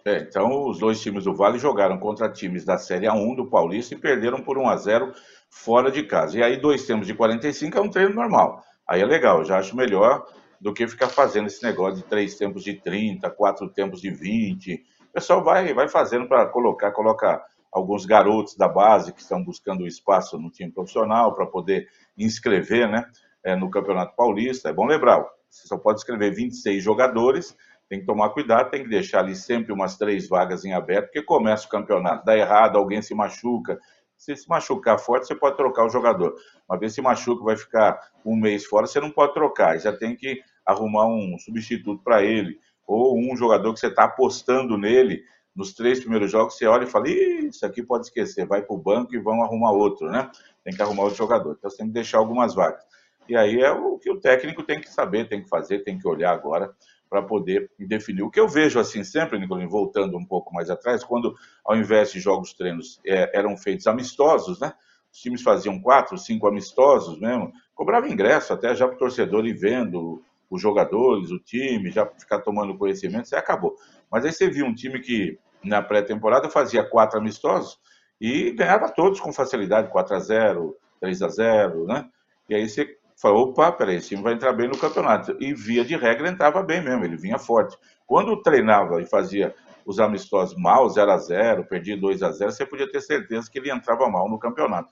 É, 0.05 0.19
então, 0.19 0.67
os 0.67 0.79
dois 0.79 0.99
times 1.01 1.23
do 1.23 1.33
Vale 1.33 1.57
jogaram 1.57 1.97
contra 1.97 2.29
times 2.29 2.65
da 2.65 2.77
Série 2.77 3.05
A1 3.05 3.37
do 3.37 3.45
Paulista 3.45 3.93
e 3.93 3.97
perderam 3.97 4.41
por 4.41 4.57
1 4.57 4.69
a 4.69 4.75
0 4.75 5.13
fora 5.49 5.89
de 5.89 6.03
casa. 6.03 6.37
E 6.37 6.43
aí, 6.43 6.57
dois 6.57 6.85
tempos 6.85 7.07
de 7.07 7.13
45 7.13 7.77
é 7.77 7.81
um 7.81 7.89
treino 7.89 8.13
normal. 8.13 8.61
Aí 8.87 9.01
é 9.01 9.05
legal, 9.05 9.45
já 9.45 9.57
acho 9.57 9.77
melhor 9.77 10.25
do 10.63 10.73
que 10.73 10.87
ficar 10.87 11.09
fazendo 11.09 11.47
esse 11.47 11.61
negócio 11.61 11.97
de 11.97 12.03
três 12.03 12.37
tempos 12.37 12.63
de 12.63 12.75
30, 12.75 13.29
quatro 13.31 13.67
tempos 13.67 13.99
de 13.99 14.09
20. 14.09 14.81
O 15.09 15.11
pessoal 15.11 15.43
vai, 15.43 15.73
vai 15.73 15.89
fazendo 15.89 16.25
para 16.25 16.45
colocar, 16.45 16.93
coloca 16.93 17.43
alguns 17.69 18.05
garotos 18.05 18.55
da 18.55 18.69
base 18.69 19.11
que 19.11 19.19
estão 19.19 19.43
buscando 19.43 19.85
espaço 19.85 20.39
no 20.39 20.49
time 20.49 20.71
profissional 20.71 21.35
para 21.35 21.45
poder 21.45 21.89
inscrever 22.17 22.89
né, 22.89 23.05
é, 23.43 23.57
no 23.57 23.69
Campeonato 23.69 24.15
Paulista. 24.15 24.69
É 24.69 24.73
bom 24.73 24.85
lembrar, 24.85 25.25
você 25.49 25.67
só 25.67 25.77
pode 25.77 25.99
escrever 25.99 26.33
26 26.33 26.81
jogadores 26.81 27.57
tem 27.89 27.99
que 27.99 28.05
tomar 28.05 28.29
cuidado, 28.29 28.71
tem 28.71 28.81
que 28.81 28.89
deixar 28.89 29.19
ali 29.19 29.35
sempre 29.35 29.71
umas 29.71 29.97
três 29.97 30.27
vagas 30.27 30.65
em 30.65 30.73
aberto, 30.73 31.07
porque 31.07 31.21
começa 31.21 31.67
o 31.67 31.69
campeonato, 31.69 32.25
dá 32.25 32.35
errado, 32.35 32.77
alguém 32.77 33.01
se 33.01 33.13
machuca. 33.13 33.77
Se 34.17 34.35
se 34.35 34.47
machucar 34.47 34.97
forte, 34.97 35.27
você 35.27 35.35
pode 35.35 35.57
trocar 35.57 35.85
o 35.85 35.89
jogador. 35.89 36.33
Uma 36.67 36.79
vez 36.79 36.93
se 36.93 37.01
machuca, 37.01 37.43
vai 37.43 37.57
ficar 37.57 37.99
um 38.25 38.35
mês 38.35 38.65
fora, 38.65 38.87
você 38.87 38.99
não 38.99 39.11
pode 39.11 39.33
trocar, 39.33 39.77
já 39.77 39.91
tem 39.91 40.15
que 40.15 40.41
arrumar 40.65 41.07
um 41.07 41.37
substituto 41.37 42.01
para 42.03 42.23
ele, 42.23 42.59
ou 42.85 43.17
um 43.17 43.35
jogador 43.35 43.73
que 43.73 43.79
você 43.79 43.87
está 43.87 44.05
apostando 44.05 44.77
nele, 44.77 45.23
nos 45.55 45.73
três 45.73 45.99
primeiros 45.99 46.31
jogos, 46.31 46.57
você 46.57 46.65
olha 46.65 46.83
e 46.83 46.89
fala, 46.89 47.09
isso 47.09 47.65
aqui 47.65 47.83
pode 47.83 48.07
esquecer, 48.07 48.47
vai 48.47 48.61
para 48.61 48.75
o 48.75 48.79
banco 48.79 49.13
e 49.13 49.19
vão 49.19 49.43
arrumar 49.43 49.71
outro, 49.71 50.09
né? 50.09 50.29
Tem 50.63 50.73
que 50.73 50.81
arrumar 50.81 51.03
outro 51.03 51.17
jogador. 51.17 51.55
Então 51.57 51.69
você 51.69 51.77
tem 51.77 51.87
que 51.87 51.93
deixar 51.93 52.17
algumas 52.17 52.55
vagas. 52.55 52.83
E 53.29 53.35
aí 53.35 53.61
é 53.61 53.71
o 53.71 53.97
que 53.97 54.11
o 54.11 54.19
técnico 54.19 54.63
tem 54.63 54.81
que 54.81 54.89
saber, 54.89 55.29
tem 55.29 55.43
que 55.43 55.49
fazer, 55.49 55.79
tem 55.79 55.97
que 55.97 56.07
olhar 56.07 56.31
agora 56.31 56.73
para 57.09 57.21
poder 57.21 57.69
definir. 57.77 58.23
O 58.23 58.31
que 58.31 58.39
eu 58.39 58.47
vejo 58.47 58.79
assim 58.79 59.03
sempre, 59.03 59.37
Nicolino, 59.37 59.69
voltando 59.69 60.17
um 60.17 60.25
pouco 60.25 60.53
mais 60.53 60.69
atrás, 60.69 61.03
quando 61.03 61.35
ao 61.63 61.75
invés 61.75 62.11
de 62.11 62.19
jogos 62.19 62.53
treinos 62.53 62.99
é, 63.05 63.37
eram 63.37 63.55
feitos 63.55 63.85
amistosos, 63.85 64.59
né? 64.59 64.73
Os 65.11 65.19
times 65.19 65.43
faziam 65.43 65.79
quatro, 65.79 66.17
cinco 66.17 66.47
amistosos 66.47 67.19
mesmo, 67.19 67.53
cobrava 67.75 68.09
ingresso 68.09 68.51
até 68.51 68.73
já 68.73 68.87
para 68.87 68.95
o 68.95 68.99
torcedor 68.99 69.45
ir 69.45 69.53
vendo 69.53 70.23
os 70.55 70.61
jogadores, 70.61 71.31
o 71.31 71.39
time, 71.39 71.91
já 71.91 72.05
ficar 72.05 72.39
tomando 72.39 72.77
conhecimento, 72.77 73.25
isso 73.25 73.35
acabou. 73.35 73.75
Mas 74.11 74.25
aí 74.25 74.31
você 74.31 74.49
viu 74.49 74.65
um 74.65 74.73
time 74.73 74.99
que 74.99 75.37
na 75.63 75.81
pré-temporada 75.81 76.49
fazia 76.49 76.83
quatro 76.83 77.19
amistosos 77.19 77.79
e 78.19 78.51
ganhava 78.51 78.89
todos 78.89 79.19
com 79.19 79.33
facilidade, 79.33 79.89
4 79.89 80.15
a 80.15 80.19
0 80.19 80.77
3 80.99 81.21
a 81.21 81.27
0 81.27 81.85
né? 81.85 82.05
E 82.49 82.55
aí 82.55 82.69
você 82.69 82.97
Falou, 83.23 83.49
opa, 83.49 83.71
peraí, 83.71 83.97
esse 83.97 84.09
time 84.09 84.21
vai 84.21 84.33
entrar 84.33 84.53
bem 84.53 84.67
no 84.67 84.77
campeonato. 84.77 85.37
E 85.39 85.53
via 85.53 85.85
de 85.85 85.95
regra 85.95 86.27
entrava 86.29 86.61
bem 86.63 86.83
mesmo, 86.83 87.05
ele 87.05 87.15
vinha 87.15 87.37
forte. 87.37 87.77
Quando 88.05 88.41
treinava 88.41 89.01
e 89.01 89.05
fazia 89.05 89.55
os 89.85 89.99
amistosos 89.99 90.57
mal, 90.57 90.89
0 90.89 91.11
a 91.11 91.17
0 91.17 91.65
perdia 91.65 91.95
2 91.95 92.23
a 92.23 92.31
0 92.31 92.51
você 92.51 92.65
podia 92.65 92.89
ter 92.89 93.01
certeza 93.01 93.49
que 93.49 93.59
ele 93.59 93.71
entrava 93.71 94.09
mal 94.09 94.29
no 94.29 94.39
campeonato. 94.39 94.91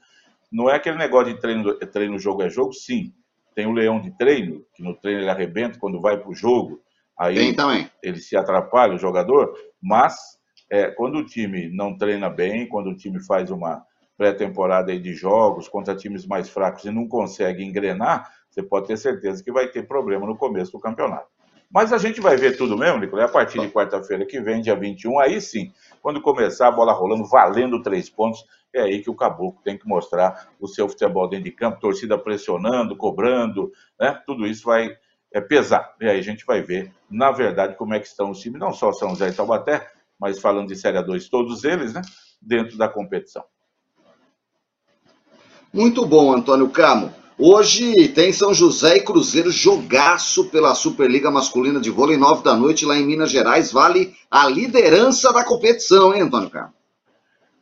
Não 0.52 0.70
é 0.70 0.76
aquele 0.76 0.98
negócio 0.98 1.34
de 1.34 1.40
treino, 1.40 1.74
treino 1.78 2.20
jogo 2.20 2.44
é 2.44 2.50
jogo, 2.50 2.74
sim. 2.74 3.14
Tem 3.56 3.66
o 3.66 3.72
leão 3.72 4.00
de 4.00 4.12
treino, 4.18 4.64
que 4.74 4.84
no 4.84 4.96
treino 4.96 5.22
ele 5.22 5.30
arrebenta 5.30 5.80
quando 5.80 6.02
vai 6.02 6.18
para 6.18 6.30
o 6.30 6.36
jogo. 6.36 6.82
Aí 7.20 7.36
Tem 7.36 7.54
também. 7.54 7.90
ele 8.02 8.18
se 8.18 8.36
atrapalha, 8.36 8.96
o 8.96 9.00
jogador, 9.00 9.54
mas 9.82 10.16
é, 10.70 10.90
quando 10.90 11.18
o 11.18 11.26
time 11.26 11.70
não 11.70 11.98
treina 11.98 12.30
bem, 12.30 12.68
quando 12.68 12.90
o 12.90 12.96
time 12.96 13.24
faz 13.24 13.52
uma, 13.52 13.86
pré-temporada 14.22 14.96
de 15.00 15.16
jogos 15.16 15.68
contra 15.68 15.96
times 15.96 16.28
mais 16.28 16.48
fracos 16.48 16.86
e 16.86 16.92
não 16.92 17.08
consegue 17.08 17.64
engrenar, 17.64 18.30
você 18.52 18.62
pode 18.62 18.86
ter 18.86 18.96
certeza 18.96 19.44
que 19.44 19.52
vai 19.52 19.68
ter 19.68 19.88
problema 19.88 20.28
no 20.28 20.38
começo 20.38 20.72
do 20.72 20.80
campeonato. 20.80 21.26
Mas 21.72 21.92
a 21.92 21.98
gente 21.98 22.22
vai 22.22 22.38
ver 22.38 22.56
tudo 22.56 22.78
mesmo, 22.78 23.00
Nicolai, 23.00 23.26
a 23.26 23.30
partir 23.30 23.60
de 23.60 23.70
quarta-feira 23.70 24.24
que 24.24 24.40
vem, 24.40 24.62
dia 24.62 24.76
21, 24.76 25.18
aí 25.18 25.42
sim, 25.42 25.74
quando 26.04 26.22
começar 26.22 26.68
a 26.68 26.72
bola 26.72 26.94
rolando, 26.94 27.26
valendo 27.26 27.82
três 27.82 28.12
pontos, 28.12 28.46
é 28.74 28.82
aí 28.82 29.02
que 29.02 29.10
o 29.10 29.16
Caboclo 29.16 29.62
tem 29.64 29.78
que 29.78 29.88
mostrar 29.88 30.50
o 30.60 30.68
seu 30.68 30.88
futebol 30.88 31.28
dentro 31.28 31.46
de 31.46 31.52
campo, 31.52 31.80
torcida 31.80 32.18
pressionando, 32.18 32.96
cobrando, 32.96 33.72
né? 34.00 34.20
Tudo 34.26 34.48
isso 34.48 34.64
vai 34.64 34.96
é, 35.32 35.42
pesar. 35.42 35.96
E 36.00 36.08
aí 36.08 36.20
a 36.20 36.24
gente 36.24 36.46
vai 36.46 36.62
ver, 36.62 36.92
na 37.10 37.32
verdade, 37.32 37.76
como 37.76 37.94
é 37.94 38.00
que 38.00 38.08
estão 38.08 38.32
os 38.32 38.40
times, 38.40 38.60
não 38.60 38.74
só 38.74 38.92
São 38.94 39.10
José 39.10 39.30
e 39.30 39.34
Taubaté, 39.34 39.88
mas 40.20 40.40
falando 40.40 40.68
de 40.68 40.76
Série 40.76 41.02
2, 41.02 41.30
todos 41.30 41.64
eles, 41.64 41.94
né? 41.94 42.02
Dentro 42.42 42.78
da 42.78 42.88
competição. 42.88 43.44
Muito 45.74 46.06
bom, 46.06 46.34
Antônio 46.34 46.70
Camo. 46.70 47.14
Hoje 47.38 48.10
tem 48.10 48.32
São 48.32 48.54
José 48.54 48.98
e 48.98 49.02
Cruzeiro 49.02 49.50
jogaço 49.50 50.50
pela 50.50 50.76
Superliga 50.76 51.32
Masculina 51.32 51.80
de 51.80 51.90
Vôlei, 51.90 52.18
nove 52.18 52.44
da 52.44 52.56
noite, 52.56 52.86
lá 52.86 52.96
em 52.96 53.06
Minas 53.06 53.32
Gerais. 53.32 53.72
Vale 53.72 54.14
a 54.30 54.48
liderança 54.48 55.34
da 55.34 55.44
competição, 55.44 56.14
hein, 56.14 56.22
Antônio 56.22 56.50
Camo? 56.50 56.74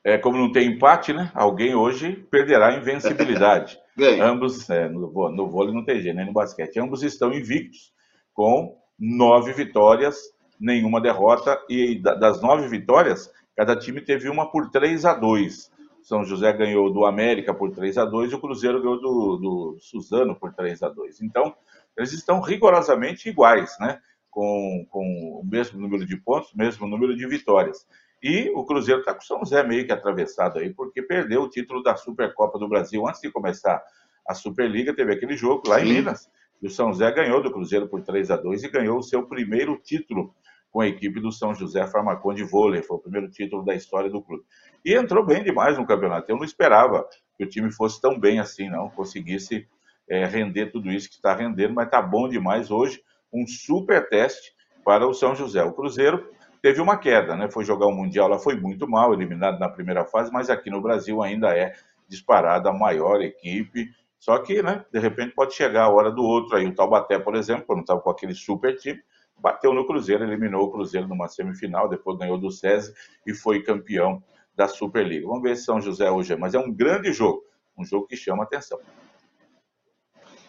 É, 0.03 0.17
como 0.17 0.37
não 0.37 0.51
tem 0.51 0.67
empate, 0.67 1.13
né? 1.13 1.31
Alguém 1.33 1.75
hoje 1.75 2.13
perderá 2.31 2.69
a 2.69 2.77
invencibilidade. 2.77 3.79
Ambos, 4.21 4.69
é, 4.69 4.87
no, 4.87 5.09
no 5.31 5.49
vôlei 5.49 5.73
não 5.73 5.83
tem 5.83 5.99
jeito, 6.01 6.15
nem 6.15 6.25
no 6.25 6.33
basquete. 6.33 6.79
Ambos 6.79 7.03
estão 7.03 7.33
invictos, 7.33 7.91
com 8.33 8.77
nove 8.97 9.51
vitórias, 9.53 10.17
nenhuma 10.59 11.01
derrota. 11.01 11.59
E 11.69 12.01
das 12.01 12.41
nove 12.41 12.67
vitórias, 12.67 13.31
cada 13.55 13.75
time 13.75 13.99
teve 13.99 14.29
uma 14.29 14.49
por 14.49 14.69
3 14.69 15.05
a 15.05 15.13
2 15.13 15.69
são 16.01 16.23
José 16.23 16.51
ganhou 16.53 16.91
do 16.91 17.05
América 17.05 17.53
por 17.53 17.71
3 17.71 17.97
a 17.97 18.05
2 18.05 18.31
e 18.31 18.35
o 18.35 18.39
Cruzeiro 18.41 18.81
ganhou 18.81 18.99
do, 18.99 19.37
do 19.37 19.77
Suzano 19.79 20.35
por 20.35 20.53
3 20.53 20.81
a 20.83 20.89
2 20.89 21.21
Então, 21.21 21.55
eles 21.95 22.13
estão 22.13 22.41
rigorosamente 22.41 23.29
iguais, 23.29 23.75
né? 23.79 23.99
Com, 24.29 24.85
com 24.89 25.41
o 25.41 25.45
mesmo 25.45 25.79
número 25.79 26.05
de 26.05 26.17
pontos, 26.17 26.53
mesmo 26.53 26.87
número 26.87 27.15
de 27.15 27.27
vitórias. 27.27 27.85
E 28.21 28.49
o 28.53 28.65
Cruzeiro 28.65 28.99
está 28.99 29.13
com 29.13 29.21
o 29.21 29.25
São 29.25 29.39
José 29.39 29.63
meio 29.63 29.85
que 29.85 29.91
atravessado 29.91 30.59
aí, 30.59 30.73
porque 30.73 31.01
perdeu 31.01 31.43
o 31.43 31.49
título 31.49 31.81
da 31.81 31.95
Supercopa 31.95 32.59
do 32.59 32.67
Brasil 32.67 33.07
antes 33.07 33.21
de 33.21 33.31
começar 33.31 33.81
a 34.27 34.33
Superliga. 34.33 34.95
Teve 34.95 35.13
aquele 35.13 35.37
jogo 35.37 35.67
lá 35.67 35.79
Sim. 35.79 35.85
em 35.85 35.93
Minas. 35.93 36.29
E 36.61 36.67
o 36.67 36.69
São 36.69 36.91
José 36.91 37.09
ganhou 37.11 37.41
do 37.41 37.51
Cruzeiro 37.51 37.87
por 37.87 38.01
3 38.01 38.31
a 38.31 38.35
2 38.35 38.63
e 38.63 38.69
ganhou 38.69 38.97
o 38.97 39.03
seu 39.03 39.25
primeiro 39.25 39.77
título 39.77 40.35
com 40.71 40.81
a 40.81 40.87
equipe 40.87 41.19
do 41.19 41.31
São 41.31 41.55
José 41.55 41.85
Farmacon 41.87 42.33
de 42.33 42.43
vôlei. 42.43 42.83
Foi 42.83 42.97
o 42.97 42.99
primeiro 42.99 43.29
título 43.29 43.63
da 43.63 43.73
história 43.73 44.09
do 44.09 44.21
clube. 44.21 44.43
E 44.83 44.93
entrou 44.93 45.25
bem 45.25 45.43
demais 45.43 45.77
no 45.77 45.85
campeonato. 45.85 46.29
Eu 46.29 46.37
não 46.37 46.43
esperava 46.43 47.07
que 47.37 47.43
o 47.43 47.49
time 47.49 47.71
fosse 47.71 48.01
tão 48.01 48.19
bem 48.19 48.39
assim, 48.39 48.69
não. 48.69 48.89
Conseguisse 48.89 49.67
é, 50.09 50.25
render 50.25 50.67
tudo 50.67 50.91
isso 50.91 51.09
que 51.09 51.15
está 51.15 51.33
rendendo, 51.33 51.73
mas 51.73 51.85
está 51.85 52.01
bom 52.01 52.27
demais 52.27 52.69
hoje. 52.69 53.01
Um 53.33 53.47
super 53.47 54.07
teste 54.09 54.51
para 54.83 55.07
o 55.07 55.13
São 55.13 55.33
José. 55.33 55.63
O 55.63 55.73
Cruzeiro 55.73 56.29
teve 56.61 56.81
uma 56.81 56.97
queda, 56.97 57.35
né? 57.35 57.49
Foi 57.49 57.63
jogar 57.63 57.87
o 57.87 57.91
Mundial 57.91 58.27
lá, 58.27 58.39
foi 58.39 58.55
muito 58.55 58.87
mal, 58.87 59.13
eliminado 59.13 59.59
na 59.59 59.69
primeira 59.69 60.05
fase, 60.05 60.31
mas 60.31 60.49
aqui 60.49 60.69
no 60.69 60.81
Brasil 60.81 61.21
ainda 61.21 61.57
é 61.57 61.73
disparada 62.07 62.69
a 62.69 62.73
maior 62.73 63.21
equipe. 63.21 63.89
Só 64.19 64.37
que, 64.39 64.61
né, 64.61 64.83
de 64.91 64.99
repente 64.99 65.33
pode 65.33 65.53
chegar 65.53 65.83
a 65.83 65.89
hora 65.89 66.11
do 66.11 66.23
outro 66.23 66.57
aí. 66.57 66.67
O 66.67 66.75
Taubaté, 66.75 67.17
por 67.17 67.35
exemplo, 67.35 67.65
quando 67.65 67.81
estava 67.81 68.01
com 68.01 68.09
aquele 68.09 68.33
super 68.33 68.75
time, 68.77 69.01
bateu 69.37 69.73
no 69.73 69.87
Cruzeiro, 69.87 70.23
eliminou 70.23 70.63
o 70.63 70.71
Cruzeiro 70.71 71.07
numa 71.07 71.27
semifinal, 71.27 71.87
depois 71.87 72.17
ganhou 72.17 72.37
do 72.37 72.51
SESI 72.51 72.93
e 73.25 73.33
foi 73.33 73.63
campeão 73.63 74.21
da 74.55 74.67
Superliga. 74.67 75.25
Vamos 75.25 75.43
ver 75.43 75.55
se 75.55 75.63
São 75.63 75.79
José 75.79 76.11
hoje 76.11 76.33
é, 76.33 76.35
mas 76.35 76.53
é 76.53 76.59
um 76.59 76.71
grande 76.71 77.13
jogo, 77.13 77.43
um 77.77 77.85
jogo 77.85 78.07
que 78.07 78.17
chama 78.17 78.43
atenção. 78.43 78.77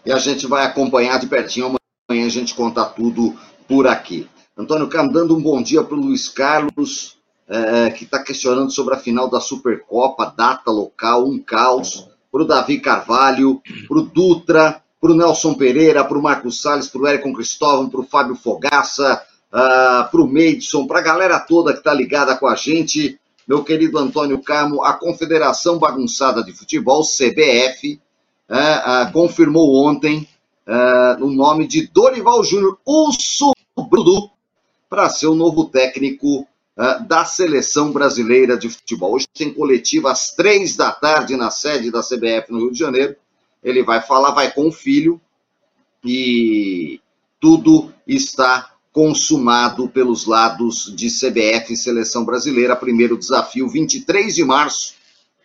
E 0.05 0.11
a 0.11 0.19
gente 0.19 0.49
vai 0.49 0.67
acompanhar 0.67 1.21
de 1.21 1.29
pertinho, 1.29 1.77
amanhã 2.09 2.27
a 2.27 2.31
gente 2.31 2.55
conta 2.55 2.85
tudo 2.85 3.39
por 3.69 3.87
aqui. 3.87 4.29
Antônio 4.61 4.89
Carlos, 4.89 5.15
dando 5.15 5.35
um 5.35 5.41
bom 5.41 5.63
dia 5.63 5.83
para 5.83 5.97
o 5.97 6.01
Luiz 6.01 6.29
Carlos, 6.29 7.17
é, 7.49 7.91
que 7.91 8.05
está 8.05 8.23
questionando 8.23 8.71
sobre 8.71 8.95
a 8.95 8.99
final 8.99 9.27
da 9.27 9.41
Supercopa, 9.41 10.35
data 10.37 10.71
local, 10.71 11.27
um 11.27 11.39
caos. 11.39 12.07
Para 12.31 12.43
o 12.43 12.47
Davi 12.47 12.79
Carvalho, 12.79 13.61
para 13.89 13.99
o 13.99 14.03
Dutra, 14.03 14.81
para 15.01 15.11
o 15.11 15.17
Nelson 15.17 15.55
Pereira, 15.55 16.05
para 16.05 16.17
o 16.17 16.23
Marcos 16.23 16.61
Salles, 16.61 16.89
para 16.89 17.01
o 17.01 17.07
Érico 17.07 17.33
Cristóvão, 17.33 17.89
para 17.89 18.01
o 18.01 18.05
Fábio 18.05 18.37
Fogaça, 18.37 19.21
uh, 19.49 20.09
para 20.09 20.21
o 20.21 20.29
Meidson, 20.29 20.87
para 20.87 21.01
a 21.01 21.03
galera 21.03 21.41
toda 21.41 21.73
que 21.73 21.79
está 21.79 21.93
ligada 21.93 22.37
com 22.37 22.47
a 22.47 22.55
gente, 22.55 23.19
meu 23.49 23.65
querido 23.65 23.99
Antônio 23.99 24.41
Carmo, 24.41 24.85
a 24.85 24.93
Confederação 24.93 25.77
Bagunçada 25.77 26.45
de 26.45 26.53
Futebol, 26.53 27.03
CBF, 27.03 27.99
uh, 28.49 29.09
uh, 29.09 29.13
confirmou 29.13 29.75
ontem 29.85 30.29
uh, 30.69 31.25
o 31.25 31.31
nome 31.31 31.67
de 31.67 31.89
Dorival 31.89 32.45
Júnior, 32.45 32.79
o 32.87 33.11
sobrinho, 33.11 34.31
para 34.91 35.09
ser 35.09 35.29
o 35.29 35.35
novo 35.35 35.65
técnico 35.65 36.47
da 37.07 37.25
Seleção 37.25 37.93
Brasileira 37.93 38.57
de 38.57 38.69
Futebol. 38.69 39.15
Hoje 39.15 39.29
tem 39.33 39.53
coletiva 39.53 40.11
às 40.11 40.35
três 40.35 40.77
da 40.77 40.91
tarde 40.91 41.37
na 41.37 41.51
sede 41.51 41.91
da 41.91 42.01
CBF 42.03 42.51
no 42.51 42.59
Rio 42.59 42.73
de 42.73 42.79
Janeiro 42.79 43.17
ele 43.63 43.83
vai 43.83 44.01
falar, 44.01 44.33
vai 44.33 44.51
com 44.53 44.69
o 44.69 44.73
filho, 44.73 45.21
e 46.05 47.01
tudo 47.39 47.93
está 48.07 48.71
consumado 48.93 49.89
pelos 49.89 50.27
lados 50.27 50.93
de 50.97 51.09
CBF 51.09 51.73
e 51.73 51.77
Seleção 51.77 52.25
Brasileira. 52.25 52.75
Primeiro 52.75 53.19
desafio, 53.19 53.69
23 53.69 54.35
de 54.35 54.45
março, 54.45 54.95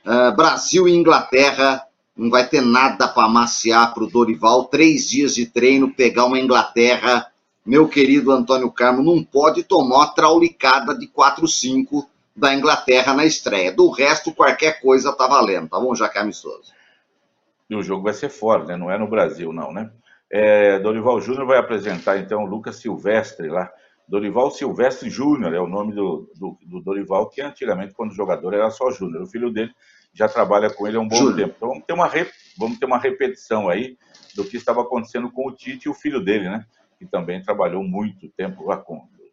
uh, 0.06 0.36
Brasil 0.36 0.88
e 0.88 0.96
Inglaterra. 0.96 1.84
Não 2.16 2.30
vai 2.30 2.48
ter 2.48 2.62
nada 2.62 3.08
para 3.08 3.26
amaciar 3.26 3.94
para 3.94 4.04
o 4.04 4.10
Dorival. 4.10 4.66
Três 4.66 5.10
dias 5.10 5.36
de 5.36 5.46
treino, 5.46 5.94
pegar 5.94 6.26
uma 6.26 6.40
Inglaterra. 6.40 7.28
Meu 7.66 7.88
querido 7.88 8.32
Antônio 8.32 8.72
Carmo, 8.72 9.02
não 9.02 9.24
pode 9.24 9.64
tomar 9.64 9.98
uma 9.98 10.14
traulicada 10.14 10.96
de 10.96 11.08
4-5 11.08 12.06
da 12.36 12.54
Inglaterra 12.54 13.14
na 13.14 13.26
estreia. 13.26 13.72
Do 13.72 13.90
resto, 13.90 14.34
qualquer 14.34 14.80
coisa 14.82 15.16
tá 15.16 15.28
valendo, 15.28 15.70
tá 15.70 15.80
bom, 15.80 15.96
Jacarme 15.96 16.34
Souza? 16.34 16.74
E 17.70 17.76
o 17.76 17.82
jogo 17.82 18.04
vai 18.04 18.14
ser 18.14 18.30
fora, 18.30 18.66
né? 18.66 18.78
Não 18.78 18.92
é 18.92 18.98
no 18.98 19.08
Brasil, 19.08 19.52
não, 19.52 19.74
né? 19.74 19.90
É, 20.32 20.78
Dorival 20.80 21.20
Júnior 21.22 21.48
vai 21.48 21.58
apresentar, 21.58 22.18
então, 22.18 22.44
o 22.44 22.46
Lucas 22.46 22.76
Silvestre 22.78 23.48
lá. 23.48 23.72
Dorival 24.08 24.52
Silvestre 24.52 25.10
Júnior 25.10 25.54
é 25.54 25.60
o 25.60 25.68
nome 25.68 25.94
do, 25.94 26.30
do, 26.36 26.58
do, 26.64 26.80
Dorival, 26.82 27.28
que 27.30 27.42
antigamente, 27.42 27.94
quando 27.94 28.14
jogador, 28.14 28.54
era 28.54 28.70
só 28.70 28.92
Júnior. 28.92 29.24
O 29.24 29.28
filho 29.28 29.50
dele 29.50 29.72
já 30.14 30.28
trabalha 30.28 30.70
com 30.70 30.86
ele 30.88 30.98
há 30.98 31.00
um 31.00 31.08
bom 31.08 31.16
Júnior. 31.16 31.36
tempo. 31.36 31.54
Então, 31.58 31.70
vamos 31.70 31.84
ter, 31.86 31.94
uma 31.94 32.12
vamos 32.58 32.78
ter 32.78 32.86
uma 32.86 33.00
repetição 33.00 33.68
aí 33.68 33.98
do 34.36 34.44
que 34.46 34.58
estava 34.58 34.82
acontecendo 34.82 35.32
com 35.32 35.48
o 35.48 35.52
Tite 35.52 35.88
e 35.88 35.90
o 35.90 35.94
filho 35.94 36.24
dele, 36.24 36.50
né? 36.50 36.66
Que 36.98 37.06
também 37.06 37.42
trabalhou 37.42 37.84
muito 37.84 38.30
tempo. 38.30 38.66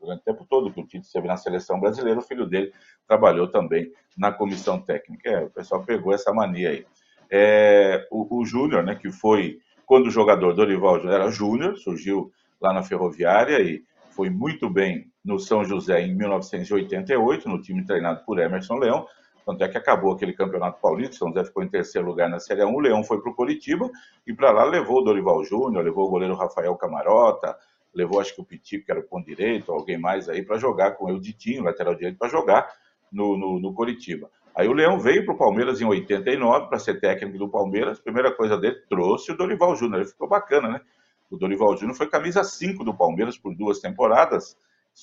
Durante 0.00 0.20
o 0.20 0.24
tempo 0.24 0.46
todo 0.48 0.72
que 0.72 0.80
o 0.80 0.86
Tite 0.86 1.06
esteve 1.06 1.28
na 1.28 1.36
seleção 1.36 1.78
brasileira, 1.78 2.18
o 2.18 2.22
filho 2.22 2.46
dele 2.46 2.72
trabalhou 3.06 3.48
também 3.48 3.92
na 4.16 4.32
comissão 4.32 4.80
técnica. 4.80 5.30
É, 5.30 5.44
o 5.44 5.50
pessoal 5.50 5.84
pegou 5.84 6.12
essa 6.12 6.32
mania 6.32 6.70
aí 6.70 6.86
é, 7.34 8.06
o, 8.10 8.40
o 8.40 8.44
Júnior, 8.44 8.84
né, 8.84 8.94
que 8.94 9.10
foi, 9.10 9.58
quando 9.86 10.08
o 10.08 10.10
jogador 10.10 10.52
Dorival 10.52 11.08
era 11.08 11.30
Júnior, 11.30 11.78
surgiu 11.78 12.30
lá 12.60 12.74
na 12.74 12.82
Ferroviária 12.82 13.58
e 13.58 13.82
foi 14.10 14.28
muito 14.28 14.68
bem 14.68 15.10
no 15.24 15.38
São 15.38 15.64
José 15.64 16.02
em 16.02 16.14
1988, 16.14 17.48
no 17.48 17.62
time 17.62 17.86
treinado 17.86 18.22
por 18.26 18.38
Emerson 18.38 18.74
Leão, 18.74 19.06
tanto 19.44 19.62
é 19.64 19.68
que 19.68 19.78
acabou 19.78 20.12
aquele 20.12 20.32
campeonato 20.32 20.80
paulista, 20.80 21.16
São 21.16 21.28
José 21.28 21.44
ficou 21.44 21.62
em 21.62 21.68
terceiro 21.68 22.06
lugar 22.06 22.28
na 22.28 22.38
Série 22.38 22.64
1, 22.64 22.74
o 22.74 22.80
Leão 22.80 23.04
foi 23.04 23.20
para 23.20 23.30
o 23.30 23.34
Curitiba, 23.34 23.90
e 24.26 24.32
para 24.32 24.50
lá 24.50 24.64
levou 24.64 24.98
o 24.98 25.02
Dorival 25.02 25.44
Júnior, 25.44 25.84
levou 25.84 26.06
o 26.06 26.10
goleiro 26.10 26.34
Rafael 26.34 26.74
Camarota, 26.76 27.56
levou 27.94 28.20
acho 28.20 28.34
que 28.34 28.40
o 28.40 28.44
Pitico, 28.44 28.86
que 28.86 28.92
era 28.92 29.00
o 29.00 29.04
ponto 29.04 29.26
direito, 29.26 29.72
alguém 29.72 29.98
mais 29.98 30.28
aí 30.28 30.42
para 30.42 30.58
jogar 30.58 30.92
com 30.92 31.12
o 31.12 31.20
Ditinho, 31.20 31.64
lateral 31.64 31.94
direito, 31.94 32.18
para 32.18 32.28
jogar 32.28 32.72
no, 33.10 33.36
no, 33.36 33.60
no 33.60 33.74
Curitiba. 33.74 34.30
Aí 34.54 34.68
o 34.68 34.72
Leão 34.72 34.98
veio 34.98 35.24
para 35.24 35.34
o 35.34 35.38
Palmeiras 35.38 35.80
em 35.80 35.84
89 35.84 36.68
para 36.68 36.78
ser 36.78 37.00
técnico 37.00 37.38
do 37.38 37.48
Palmeiras. 37.48 37.98
Primeira 37.98 38.30
coisa 38.30 38.56
dele, 38.58 38.76
trouxe 38.88 39.32
o 39.32 39.36
Dorival 39.36 39.74
Júnior. 39.74 40.00
Ele 40.00 40.08
ficou 40.08 40.28
bacana, 40.28 40.68
né? 40.68 40.80
O 41.30 41.36
Dorival 41.36 41.74
Júnior 41.76 41.96
foi 41.96 42.06
camisa 42.06 42.44
5 42.44 42.84
do 42.84 42.94
Palmeiras 42.94 43.38
por 43.38 43.54
duas 43.54 43.80
temporadas, 43.80 44.56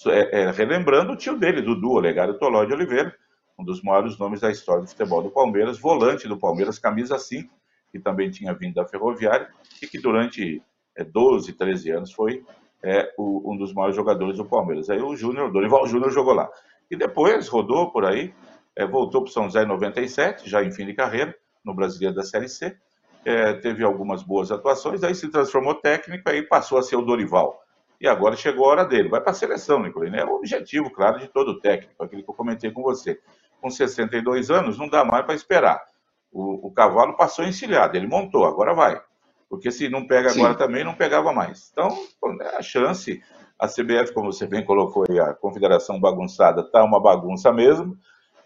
é, 0.07 0.41
é, 0.41 0.51
relembrando 0.51 1.13
o 1.13 1.15
tio 1.15 1.35
dele, 1.35 1.63
Dudu 1.63 1.93
Olegário 1.93 2.37
Toló 2.37 2.63
de 2.63 2.73
Oliveira, 2.73 3.15
um 3.59 3.63
dos 3.63 3.83
maiores 3.83 4.17
nomes 4.17 4.39
da 4.39 4.49
história 4.49 4.83
do 4.83 4.87
futebol 4.87 5.21
do 5.21 5.29
Palmeiras, 5.29 5.77
volante 5.77 6.29
do 6.29 6.37
Palmeiras, 6.37 6.79
camisa 6.79 7.19
5, 7.19 7.53
que 7.91 7.99
também 7.99 8.31
tinha 8.31 8.53
vindo 8.53 8.75
da 8.75 8.85
Ferroviária 8.85 9.49
e 9.81 9.87
que 9.87 9.99
durante 9.99 10.63
é, 10.95 11.03
12, 11.03 11.51
13 11.53 11.91
anos 11.91 12.13
foi 12.13 12.45
é, 12.81 13.13
o, 13.17 13.51
um 13.51 13.57
dos 13.57 13.73
maiores 13.73 13.97
jogadores 13.97 14.37
do 14.37 14.45
Palmeiras. 14.45 14.89
Aí 14.89 15.01
o 15.01 15.13
Júnior, 15.13 15.51
Dorival 15.51 15.85
Júnior 15.85 16.09
jogou 16.09 16.33
lá. 16.33 16.49
E 16.89 16.95
depois 16.95 17.49
rodou 17.49 17.91
por 17.91 18.05
aí, 18.05 18.33
é, 18.77 18.87
voltou 18.87 19.21
para 19.21 19.29
o 19.29 19.33
São 19.33 19.43
José 19.43 19.63
em 19.63 19.67
97, 19.67 20.49
já 20.49 20.63
em 20.63 20.71
fim 20.71 20.85
de 20.85 20.93
carreira, 20.93 21.35
no 21.63 21.73
Brasileiro 21.73 22.15
da 22.15 22.23
Série 22.23 22.47
C. 22.47 22.77
É, 23.25 23.53
teve 23.55 23.83
algumas 23.83 24.23
boas 24.23 24.49
atuações, 24.53 25.03
aí 25.03 25.13
se 25.13 25.27
transformou 25.29 25.75
técnico, 25.75 26.29
aí 26.29 26.41
passou 26.41 26.77
a 26.77 26.81
ser 26.81 26.95
o 26.95 27.01
Dorival. 27.01 27.61
E 27.99 28.07
agora 28.07 28.37
chegou 28.37 28.65
a 28.65 28.69
hora 28.69 28.85
dele. 28.85 29.09
Vai 29.09 29.19
para 29.19 29.31
a 29.31 29.35
seleção, 29.35 29.83
Nicolino. 29.83 30.15
É 30.15 30.23
o 30.23 30.35
objetivo, 30.35 30.89
claro, 30.89 31.19
de 31.19 31.27
todo 31.27 31.59
técnico, 31.59 32.01
aquele 32.01 32.23
que 32.23 32.29
eu 32.29 32.33
comentei 32.33 32.71
com 32.71 32.81
você. 32.81 33.19
Com 33.61 33.69
62 33.69 34.49
anos, 34.49 34.77
não 34.77 34.87
dá 34.87 35.03
mais 35.03 35.25
para 35.25 35.35
esperar. 35.35 35.81
O, 36.31 36.67
o, 36.67 36.71
cavalo 36.71 37.17
passou 37.17 37.43
encilhado, 37.43 37.97
ele 37.97 38.07
montou, 38.07 38.45
agora 38.45 38.73
vai. 38.73 39.01
Porque 39.49 39.71
se 39.71 39.89
não 39.89 40.05
pega 40.05 40.29
Sim. 40.29 40.39
agora 40.39 40.55
também, 40.55 40.83
não 40.83 40.93
pegava 40.93 41.33
mais. 41.33 41.69
Então, 41.71 41.89
é 42.41 42.57
a 42.57 42.61
chance, 42.61 43.21
a 43.57 43.67
CBF, 43.67 44.13
como 44.13 44.31
você 44.31 44.45
bem 44.45 44.63
colocou 44.63 45.05
aí, 45.09 45.19
a 45.19 45.33
confederação 45.33 45.99
bagunçada, 45.99 46.61
está 46.61 46.83
uma 46.83 47.01
bagunça 47.01 47.51
mesmo. 47.51 47.97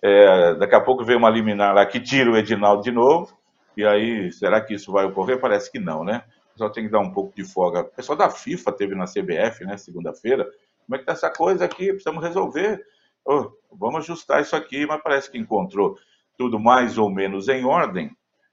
É, 0.02 0.56
daqui 0.56 0.76
a 0.76 0.82
pouco 0.82 1.04
vem 1.04 1.18
uma 1.18 1.30
liminar 1.30 1.76
lá 1.76 1.86
que 1.86 2.00
tira 2.00 2.32
o 2.32 2.38
Edinaldo 2.38 2.82
de 2.82 2.92
novo. 2.92 3.38
E 3.76 3.86
aí, 3.86 4.32
será 4.32 4.62
que 4.62 4.74
isso 4.74 4.92
vai 4.92 5.06
ocorrer? 5.06 5.40
Parece 5.40 5.72
que 5.72 5.80
não, 5.80 6.04
né? 6.04 6.24
Só 6.56 6.70
tem 6.70 6.86
que 6.86 6.92
dar 6.92 7.00
um 7.00 7.12
pouco 7.12 7.36
de 7.36 7.44
folga. 7.44 7.82
O 7.82 7.86
pessoal 7.86 8.18
da 8.18 8.30
FIFA 8.30 8.72
teve 8.72 8.96
na 8.96 9.06
CBF, 9.06 9.66
né, 9.66 9.78
segunda-feira. 9.78 10.46
Como 10.86 10.96
é 10.96 11.00
que 11.00 11.06
tá 11.06 11.14
essa 11.14 11.30
coisa 11.30 11.66
aqui? 11.66 11.88
Precisamos 11.88 12.24
resolver. 12.24 12.82
Oh, 13.26 13.52
vamos 13.72 14.04
ajustar 14.04 14.42
isso 14.42 14.56
aqui, 14.56 14.86
mas 14.86 15.02
parece 15.02 15.32
que 15.32 15.38
encontrou 15.38 15.98
tudo 16.38 16.60
mais 16.60 16.98
ou 16.98 17.10
menos 17.10 17.48
em 17.48 17.66
ordem. 17.66 18.12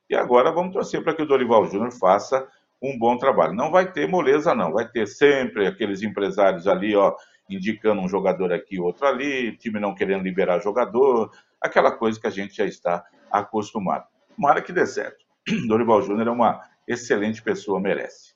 E 0.08 0.14
agora 0.14 0.52
vamos 0.52 0.72
torcer 0.72 1.02
para 1.02 1.14
que 1.14 1.22
o 1.22 1.26
Dorival 1.26 1.66
Júnior 1.66 1.92
faça 1.92 2.46
um 2.82 2.98
bom 2.98 3.16
trabalho. 3.16 3.54
Não 3.54 3.70
vai 3.70 3.92
ter 3.92 4.08
moleza, 4.08 4.54
não. 4.54 4.72
Vai 4.72 4.88
ter 4.88 5.06
sempre 5.06 5.66
aqueles 5.66 6.02
empresários 6.02 6.66
ali, 6.66 6.96
ó, 6.96 7.14
indicando 7.48 8.00
um 8.00 8.08
jogador 8.08 8.52
aqui, 8.52 8.80
outro 8.80 9.06
ali, 9.06 9.56
time 9.56 9.78
não 9.78 9.94
querendo 9.94 10.22
liberar 10.22 10.60
jogador, 10.60 11.30
aquela 11.60 11.90
coisa 11.92 12.20
que 12.20 12.26
a 12.26 12.30
gente 12.30 12.56
já 12.56 12.64
está 12.64 13.04
acostumado. 13.30 14.06
Tomara 14.34 14.62
que 14.62 14.72
dê 14.72 14.86
certo. 14.86 15.24
Dorival 15.68 16.02
Júnior 16.02 16.28
é 16.28 16.30
uma 16.30 16.62
excelente 16.86 17.42
pessoa, 17.42 17.80
merece. 17.80 18.34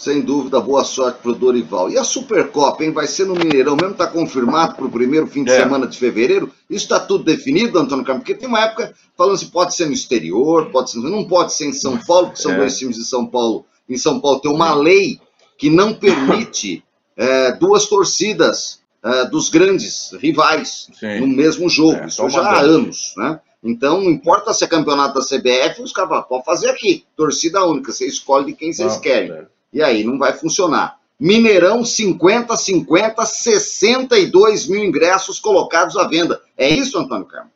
Sem 0.00 0.22
dúvida, 0.22 0.58
boa 0.58 0.82
sorte 0.82 1.20
para 1.20 1.32
o 1.32 1.34
Dorival. 1.34 1.90
E 1.90 1.98
a 1.98 2.02
Supercopa, 2.02 2.82
hein? 2.82 2.90
Vai 2.90 3.06
ser 3.06 3.26
no 3.26 3.34
Mineirão 3.34 3.76
mesmo? 3.76 3.92
Está 3.92 4.06
confirmado 4.06 4.74
para 4.74 4.86
o 4.86 4.90
primeiro 4.90 5.26
fim 5.26 5.44
de 5.44 5.50
é. 5.50 5.60
semana 5.60 5.86
de 5.86 5.98
fevereiro? 5.98 6.50
Isso 6.70 6.84
está 6.84 6.98
tudo 6.98 7.22
definido, 7.22 7.78
Antônio 7.78 8.02
Carlos? 8.02 8.24
Porque 8.24 8.34
tem 8.34 8.48
uma 8.48 8.64
época 8.64 8.94
falando 9.14 9.36
se 9.36 9.48
pode 9.48 9.74
ser 9.74 9.84
no 9.84 9.92
exterior, 9.92 10.70
pode 10.70 10.92
ser, 10.92 11.00
não 11.00 11.28
pode 11.28 11.52
ser 11.52 11.66
em 11.66 11.74
São 11.74 11.98
Paulo, 11.98 12.30
que 12.30 12.40
são 12.40 12.52
é. 12.52 12.56
dois 12.56 12.78
times 12.78 12.96
de 12.96 13.04
São 13.04 13.26
Paulo. 13.26 13.66
Em 13.86 13.98
São 13.98 14.18
Paulo 14.18 14.40
tem 14.40 14.50
uma 14.50 14.72
lei 14.72 15.20
que 15.58 15.68
não 15.68 15.92
permite 15.92 16.82
é, 17.14 17.52
duas 17.52 17.84
torcidas 17.84 18.80
uh, 19.04 19.30
dos 19.30 19.50
grandes 19.50 20.12
rivais 20.18 20.88
Sim. 20.98 21.20
no 21.20 21.26
mesmo 21.26 21.68
jogo. 21.68 21.98
É, 21.98 22.06
Isso 22.06 22.26
já 22.30 22.40
há 22.40 22.60
anos, 22.62 23.12
né? 23.18 23.38
Então, 23.62 24.00
não 24.00 24.10
importa 24.10 24.54
se 24.54 24.64
é 24.64 24.66
campeonato 24.66 25.18
da 25.18 25.26
CBF, 25.26 25.82
os 25.82 25.92
caras 25.92 26.08
falam, 26.08 26.24
pode 26.24 26.44
fazer 26.46 26.70
aqui, 26.70 27.04
torcida 27.14 27.62
única, 27.66 27.92
você 27.92 28.06
escolhe 28.06 28.46
de 28.46 28.54
quem 28.54 28.72
vocês 28.72 28.96
querem. 28.96 29.46
É. 29.72 29.76
E 29.76 29.82
aí 29.82 30.04
não 30.04 30.18
vai 30.18 30.32
funcionar. 30.32 30.98
Mineirão, 31.18 31.84
50, 31.84 32.56
50, 32.56 33.24
62 33.26 34.66
mil 34.68 34.82
ingressos 34.82 35.38
colocados 35.38 35.96
à 35.96 36.08
venda. 36.08 36.40
É 36.56 36.68
isso, 36.68 36.98
Antônio 36.98 37.26
Carlos? 37.26 37.52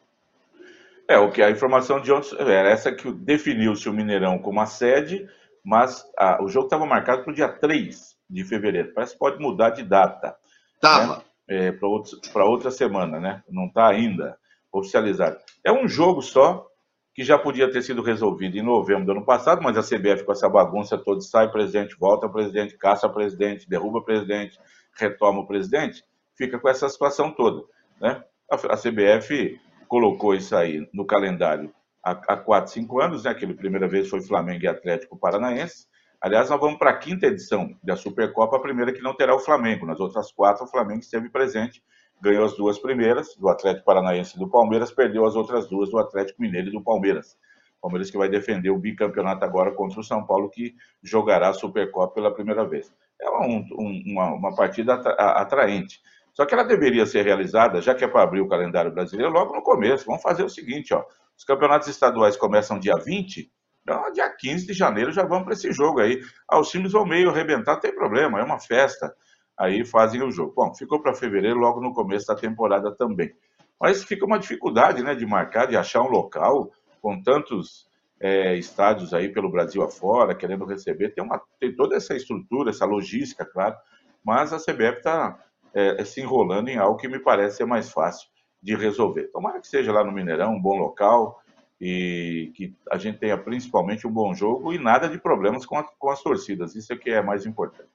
É, 1.08 1.18
o 1.18 1.30
que 1.30 1.42
a 1.42 1.50
informação 1.50 2.00
de 2.00 2.12
ontem 2.12 2.36
era 2.38 2.68
essa 2.68 2.92
que 2.92 3.10
definiu-se 3.10 3.88
o 3.88 3.92
Mineirão 3.92 4.38
como 4.38 4.60
a 4.60 4.66
sede, 4.66 5.26
mas 5.62 6.04
ah, 6.18 6.38
o 6.42 6.48
jogo 6.48 6.66
estava 6.66 6.86
marcado 6.86 7.22
para 7.22 7.32
o 7.32 7.34
dia 7.34 7.48
3 7.48 8.14
de 8.28 8.44
fevereiro. 8.44 8.92
Parece 8.94 9.14
que 9.14 9.18
pode 9.18 9.40
mudar 9.40 9.70
de 9.70 9.82
data 9.82 10.36
Tava. 10.80 11.22
é, 11.48 11.72
para 11.72 12.44
outra 12.44 12.70
semana, 12.70 13.18
né? 13.18 13.42
Não 13.48 13.66
está 13.66 13.88
ainda 13.88 14.36
oficializado. 14.72 15.38
É 15.62 15.72
um 15.72 15.88
jogo 15.88 16.20
só 16.20 16.66
que 17.14 17.22
já 17.22 17.38
podia 17.38 17.70
ter 17.70 17.80
sido 17.82 18.02
resolvido 18.02 18.58
em 18.58 18.62
novembro 18.62 19.06
do 19.06 19.12
ano 19.12 19.24
passado, 19.24 19.62
mas 19.62 19.78
a 19.78 19.82
CBF 19.82 20.24
com 20.24 20.32
essa 20.32 20.48
bagunça 20.48 20.98
toda 20.98 21.20
sai 21.20 21.50
presidente, 21.50 21.96
volta 21.96 22.28
presidente, 22.28 22.76
caça 22.76 23.08
presidente, 23.08 23.68
derruba 23.68 24.02
presidente, 24.02 24.58
retoma 24.98 25.40
o 25.40 25.46
presidente, 25.46 26.02
fica 26.36 26.58
com 26.58 26.68
essa 26.68 26.88
situação 26.88 27.30
toda, 27.30 27.62
né? 28.00 28.22
A, 28.50 28.76
CBF 28.76 29.58
colocou 29.88 30.34
isso 30.34 30.54
aí 30.56 30.88
no 30.92 31.06
calendário 31.06 31.72
há, 32.04 32.10
há 32.10 32.36
4, 32.36 32.72
5 32.72 33.00
anos, 33.00 33.24
né? 33.24 33.30
Aquela 33.30 33.54
primeira 33.54 33.86
vez 33.86 34.08
foi 34.08 34.20
Flamengo 34.20 34.64
e 34.64 34.68
Atlético 34.68 35.16
Paranaense. 35.16 35.86
Aliás, 36.20 36.50
nós 36.50 36.60
vamos 36.60 36.78
para 36.78 36.90
a 36.90 36.96
quinta 36.96 37.26
edição 37.26 37.76
da 37.82 37.96
Supercopa, 37.96 38.56
a 38.56 38.60
primeira 38.60 38.92
que 38.92 39.02
não 39.02 39.14
terá 39.14 39.34
o 39.34 39.38
Flamengo. 39.38 39.86
Nas 39.86 40.00
outras 40.00 40.32
quatro, 40.32 40.64
o 40.64 40.68
Flamengo 40.68 41.00
esteve 41.00 41.28
presente, 41.30 41.82
ganhou 42.24 42.44
as 42.44 42.56
duas 42.56 42.78
primeiras, 42.78 43.34
do 43.36 43.48
Atlético 43.48 43.84
Paranaense 43.84 44.34
e 44.34 44.38
do 44.38 44.48
Palmeiras, 44.48 44.90
perdeu 44.90 45.26
as 45.26 45.36
outras 45.36 45.68
duas 45.68 45.90
do 45.90 45.98
Atlético 45.98 46.40
Mineiro 46.40 46.68
e 46.68 46.72
do 46.72 46.82
Palmeiras. 46.82 47.36
Palmeiras 47.80 48.10
que 48.10 48.16
vai 48.16 48.30
defender 48.30 48.70
o 48.70 48.78
bicampeonato 48.78 49.44
agora 49.44 49.70
contra 49.72 50.00
o 50.00 50.02
São 50.02 50.24
Paulo, 50.24 50.48
que 50.48 50.74
jogará 51.02 51.50
a 51.50 51.52
Supercopa 51.52 52.14
pela 52.14 52.32
primeira 52.32 52.66
vez. 52.66 52.90
É 53.20 53.30
um, 53.30 53.58
um, 53.78 54.02
uma, 54.06 54.32
uma, 54.32 54.56
partida 54.56 54.94
atraente. 54.94 56.00
Só 56.32 56.46
que 56.46 56.54
ela 56.54 56.64
deveria 56.64 57.04
ser 57.04 57.22
realizada, 57.22 57.82
já 57.82 57.94
que 57.94 58.02
é 58.02 58.08
para 58.08 58.22
abrir 58.22 58.40
o 58.40 58.48
calendário 58.48 58.90
brasileiro, 58.90 59.30
logo 59.30 59.54
no 59.54 59.62
começo. 59.62 60.06
Vamos 60.06 60.22
fazer 60.22 60.42
o 60.42 60.48
seguinte, 60.48 60.94
ó. 60.94 61.04
Os 61.36 61.44
campeonatos 61.44 61.88
estaduais 61.88 62.36
começam 62.36 62.78
dia 62.78 62.96
20, 62.96 63.52
então, 63.82 64.10
dia 64.12 64.30
15 64.30 64.66
de 64.66 64.72
janeiro 64.72 65.12
já 65.12 65.24
vamos 65.24 65.44
para 65.44 65.52
esse 65.52 65.70
jogo 65.70 66.00
aí. 66.00 66.18
Ah, 66.48 66.58
os 66.58 66.70
times 66.70 66.92
vão 66.92 67.04
meio 67.04 67.28
arrebentar, 67.28 67.74
não 67.74 67.80
tem 67.80 67.94
problema, 67.94 68.40
é 68.40 68.42
uma 68.42 68.58
festa. 68.58 69.14
Aí 69.58 69.84
fazem 69.84 70.22
o 70.22 70.30
jogo. 70.30 70.52
Bom, 70.54 70.74
ficou 70.74 71.00
para 71.00 71.14
fevereiro, 71.14 71.58
logo 71.58 71.80
no 71.80 71.92
começo 71.92 72.26
da 72.26 72.34
temporada 72.34 72.94
também. 72.94 73.32
Mas 73.80 74.04
fica 74.04 74.24
uma 74.24 74.38
dificuldade, 74.38 75.02
né, 75.02 75.14
de 75.14 75.26
marcar, 75.26 75.66
de 75.66 75.76
achar 75.76 76.02
um 76.02 76.08
local 76.08 76.70
com 77.00 77.22
tantos 77.22 77.86
é, 78.20 78.56
estádios 78.56 79.12
aí 79.12 79.28
pelo 79.28 79.50
Brasil 79.50 79.82
afora, 79.82 80.34
querendo 80.34 80.64
receber. 80.64 81.10
Tem, 81.10 81.22
uma, 81.22 81.40
tem 81.60 81.74
toda 81.74 81.96
essa 81.96 82.14
estrutura, 82.14 82.70
essa 82.70 82.86
logística, 82.86 83.44
claro, 83.44 83.76
mas 84.24 84.52
a 84.52 84.58
CBF 84.58 84.98
está 84.98 85.38
é, 85.74 86.04
se 86.04 86.20
enrolando 86.20 86.68
em 86.68 86.78
algo 86.78 86.96
que 86.96 87.08
me 87.08 87.18
parece 87.18 87.58
ser 87.58 87.66
mais 87.66 87.90
fácil 87.90 88.28
de 88.62 88.74
resolver. 88.74 89.24
Tomara 89.24 89.60
que 89.60 89.68
seja 89.68 89.92
lá 89.92 90.02
no 90.02 90.12
Mineirão, 90.12 90.54
um 90.54 90.60
bom 90.60 90.76
local, 90.76 91.38
e 91.80 92.52
que 92.54 92.74
a 92.90 92.96
gente 92.96 93.18
tenha 93.18 93.36
principalmente 93.36 94.06
um 94.06 94.10
bom 94.10 94.32
jogo 94.32 94.72
e 94.72 94.78
nada 94.78 95.08
de 95.08 95.18
problemas 95.18 95.66
com, 95.66 95.76
a, 95.76 95.84
com 95.84 96.08
as 96.08 96.22
torcidas. 96.22 96.74
Isso 96.74 96.92
é 96.92 96.96
que 96.96 97.10
é 97.10 97.22
mais 97.22 97.44
importante. 97.44 97.90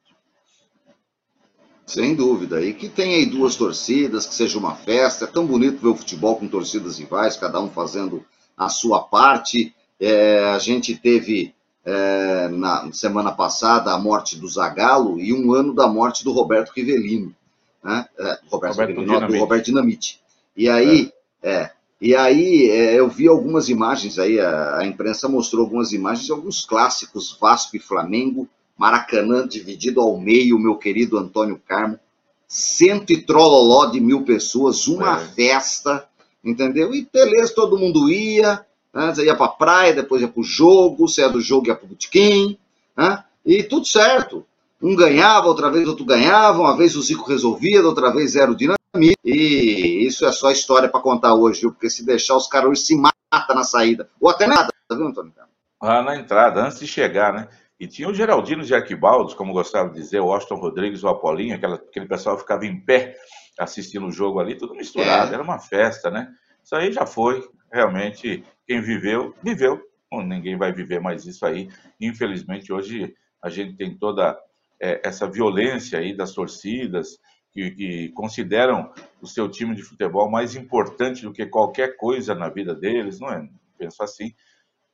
Sem 1.89 2.13
dúvida. 2.13 2.63
E 2.63 2.71
que 2.71 2.87
tenha 2.87 3.17
aí 3.17 3.25
duas 3.25 3.55
torcidas, 3.55 4.27
que 4.27 4.35
seja 4.35 4.59
uma 4.59 4.75
festa. 4.75 5.25
É 5.25 5.27
tão 5.27 5.47
bonito 5.47 5.81
ver 5.81 5.87
o 5.87 5.95
futebol 5.95 6.35
com 6.35 6.47
torcidas 6.47 6.99
rivais, 6.99 7.35
cada 7.35 7.59
um 7.59 7.67
fazendo 7.67 8.23
a 8.55 8.69
sua 8.69 9.01
parte. 9.01 9.73
É, 9.99 10.51
a 10.51 10.59
gente 10.59 10.95
teve 10.95 11.51
é, 11.83 12.47
na 12.49 12.91
semana 12.93 13.31
passada 13.31 13.91
a 13.91 13.97
morte 13.97 14.37
do 14.37 14.47
Zagallo 14.47 15.19
e 15.19 15.33
um 15.33 15.51
ano 15.51 15.73
da 15.73 15.87
morte 15.87 16.23
do 16.23 16.31
Roberto 16.31 16.71
Rivelino. 16.75 17.35
Né? 17.83 18.05
É, 18.19 18.39
Roberto, 18.51 18.73
Roberto 18.73 18.89
Rivelino, 18.89 19.07
não, 19.07 19.13
do 19.13 19.19
Dinamite. 19.19 19.39
Roberto 19.39 19.65
Dinamite. 19.65 20.21
E 20.55 20.69
aí, 20.69 21.11
é. 21.41 21.71
e 21.99 22.15
aí 22.15 22.69
é, 22.69 22.99
eu 22.99 23.09
vi 23.09 23.27
algumas 23.27 23.67
imagens 23.67 24.19
aí, 24.19 24.39
a, 24.39 24.77
a 24.77 24.85
imprensa 24.85 25.27
mostrou 25.27 25.63
algumas 25.63 25.91
imagens 25.91 26.27
de 26.27 26.31
alguns 26.31 26.63
clássicos, 26.63 27.35
Vasco 27.41 27.75
e 27.75 27.79
Flamengo, 27.79 28.47
Maracanã 28.79 29.45
dividido 29.45 29.99
ao 29.99 30.17
meio, 30.17 30.57
meu 30.57 30.77
querido 30.77 31.17
Antônio 31.17 31.61
Carmo, 31.67 31.99
cento 32.47 33.11
e 33.11 33.21
trololó 33.21 33.87
de 33.87 33.99
mil 33.99 34.23
pessoas, 34.23 34.87
uma 34.87 35.19
É. 35.19 35.25
festa, 35.35 36.07
entendeu? 36.43 36.95
E 36.95 37.05
beleza, 37.11 37.53
todo 37.53 37.77
mundo 37.77 38.09
ia, 38.09 38.65
né? 38.93 39.13
Você 39.13 39.25
ia 39.25 39.35
pra 39.35 39.49
praia, 39.49 39.93
depois 39.93 40.21
ia 40.21 40.29
pro 40.29 40.41
jogo, 40.41 41.07
você 41.07 41.21
ia 41.21 41.29
do 41.29 41.41
jogo 41.41 41.67
ia 41.67 41.75
pro 41.75 41.87
botequim, 41.87 42.57
né? 42.95 43.21
E 43.45 43.63
tudo 43.63 43.85
certo. 43.85 44.45
Um 44.81 44.95
ganhava, 44.95 45.47
outra 45.47 45.69
vez 45.69 45.85
outro 45.85 46.05
ganhava, 46.05 46.61
uma 46.61 46.77
vez 46.77 46.95
o 46.95 47.01
Zico 47.01 47.27
resolvia, 47.29 47.85
outra 47.85 48.11
vez 48.13 48.37
era 48.37 48.49
o 48.49 48.55
dinamite. 48.55 48.79
E 49.25 50.05
isso 50.07 50.25
é 50.25 50.31
só 50.31 50.49
história 50.51 50.87
para 50.87 51.01
contar 51.01 51.35
hoje, 51.35 51.61
viu? 51.61 51.71
Porque 51.73 51.89
se 51.89 52.05
deixar 52.05 52.37
os 52.37 52.47
caras 52.47 52.69
hoje 52.69 52.81
se 52.83 52.95
matam 52.95 53.55
na 53.55 53.63
saída. 53.65 54.09
Ou 54.21 54.29
até 54.29 54.47
nada, 54.47 54.69
viu, 54.89 55.05
Antônio 55.05 55.33
Carlos? 55.33 55.53
Lá 55.83 56.01
na 56.01 56.15
entrada, 56.15 56.63
antes 56.65 56.79
de 56.79 56.87
chegar, 56.87 57.33
né? 57.33 57.49
E 57.79 57.87
tinha 57.87 58.09
o 58.09 58.13
Geraldino 58.13 58.63
de 58.63 58.75
Arquibaldos, 58.75 59.33
como 59.33 59.53
gostava 59.53 59.89
de 59.89 59.95
dizer, 59.95 60.19
o 60.19 60.31
Austin 60.33 60.55
Rodrigues, 60.55 61.03
o 61.03 61.07
Apolinho, 61.07 61.55
aquela, 61.55 61.75
aquele 61.75 62.07
pessoal 62.07 62.37
ficava 62.37 62.65
em 62.65 62.79
pé 62.79 63.15
assistindo 63.57 64.05
o 64.07 64.11
jogo 64.11 64.39
ali, 64.39 64.55
tudo 64.57 64.75
misturado, 64.75 65.31
É. 65.31 65.35
era 65.35 65.43
uma 65.43 65.59
festa, 65.59 66.11
né? 66.11 66.29
Isso 66.63 66.75
aí 66.75 66.91
já 66.91 67.05
foi, 67.05 67.47
realmente, 67.71 68.43
quem 68.67 68.81
viveu, 68.81 69.33
viveu. 69.41 69.81
Bom, 70.11 70.23
ninguém 70.23 70.57
vai 70.57 70.73
viver 70.73 70.99
mais 70.99 71.25
isso 71.25 71.45
aí. 71.45 71.69
Infelizmente, 72.01 72.73
hoje 72.73 73.13
a 73.41 73.49
gente 73.49 73.77
tem 73.77 73.97
toda 73.97 74.37
é, 74.81 75.01
essa 75.05 75.29
violência 75.29 75.99
aí 75.99 76.15
das 76.15 76.33
torcidas, 76.33 77.17
que, 77.51 77.71
que 77.71 78.09
consideram 78.09 78.91
o 79.21 79.27
seu 79.27 79.49
time 79.49 79.75
de 79.75 79.83
futebol 79.83 80.29
mais 80.29 80.55
importante 80.55 81.23
do 81.23 81.33
que 81.33 81.45
qualquer 81.45 81.95
coisa 81.97 82.35
na 82.35 82.49
vida 82.49 82.75
deles, 82.75 83.19
não 83.19 83.29
é? 83.29 83.47
Penso 83.77 84.03
assim. 84.03 84.33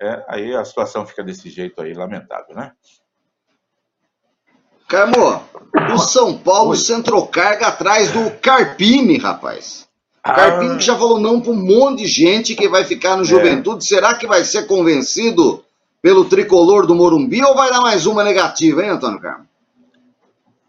É, 0.02 0.26
aí 0.28 0.56
a 0.56 0.66
situação 0.66 1.06
fica 1.06 1.24
desse 1.24 1.50
jeito 1.50 1.82
aí, 1.82 1.94
lamentável, 1.94 2.56
né? 2.56 2.72
Carmo, 4.88 5.42
o 5.94 5.98
São 5.98 6.38
Paulo 6.38 6.72
Oi. 6.72 6.78
centrou 6.78 7.28
carga 7.28 7.68
atrás 7.68 8.12
do 8.12 8.30
Carpini, 8.40 9.18
rapaz. 9.18 9.88
O 10.20 10.34
Carpini 10.34 10.74
Ah. 10.74 10.78
que 10.78 10.84
já 10.84 10.98
falou 10.98 11.20
não 11.20 11.42
para 11.42 11.52
um 11.52 11.56
monte 11.56 12.04
de 12.04 12.08
gente 12.08 12.56
que 12.56 12.68
vai 12.68 12.84
ficar 12.84 13.16
no 13.16 13.24
É. 13.24 13.26
Juventude. 13.26 13.86
Será 13.86 14.16
que 14.16 14.28
vai 14.28 14.44
ser 14.44 14.68
convencido 14.68 15.64
pelo 16.02 16.26
tricolor 16.26 16.86
do 16.86 16.94
Morumbi 16.94 17.44
ou 17.44 17.56
vai 17.56 17.72
dar 17.72 17.82
mais 17.82 18.06
uma 18.06 18.24
negativa, 18.24 18.84
hein, 18.84 18.90
Antônio 18.90 19.20
Carmo? 19.20 19.48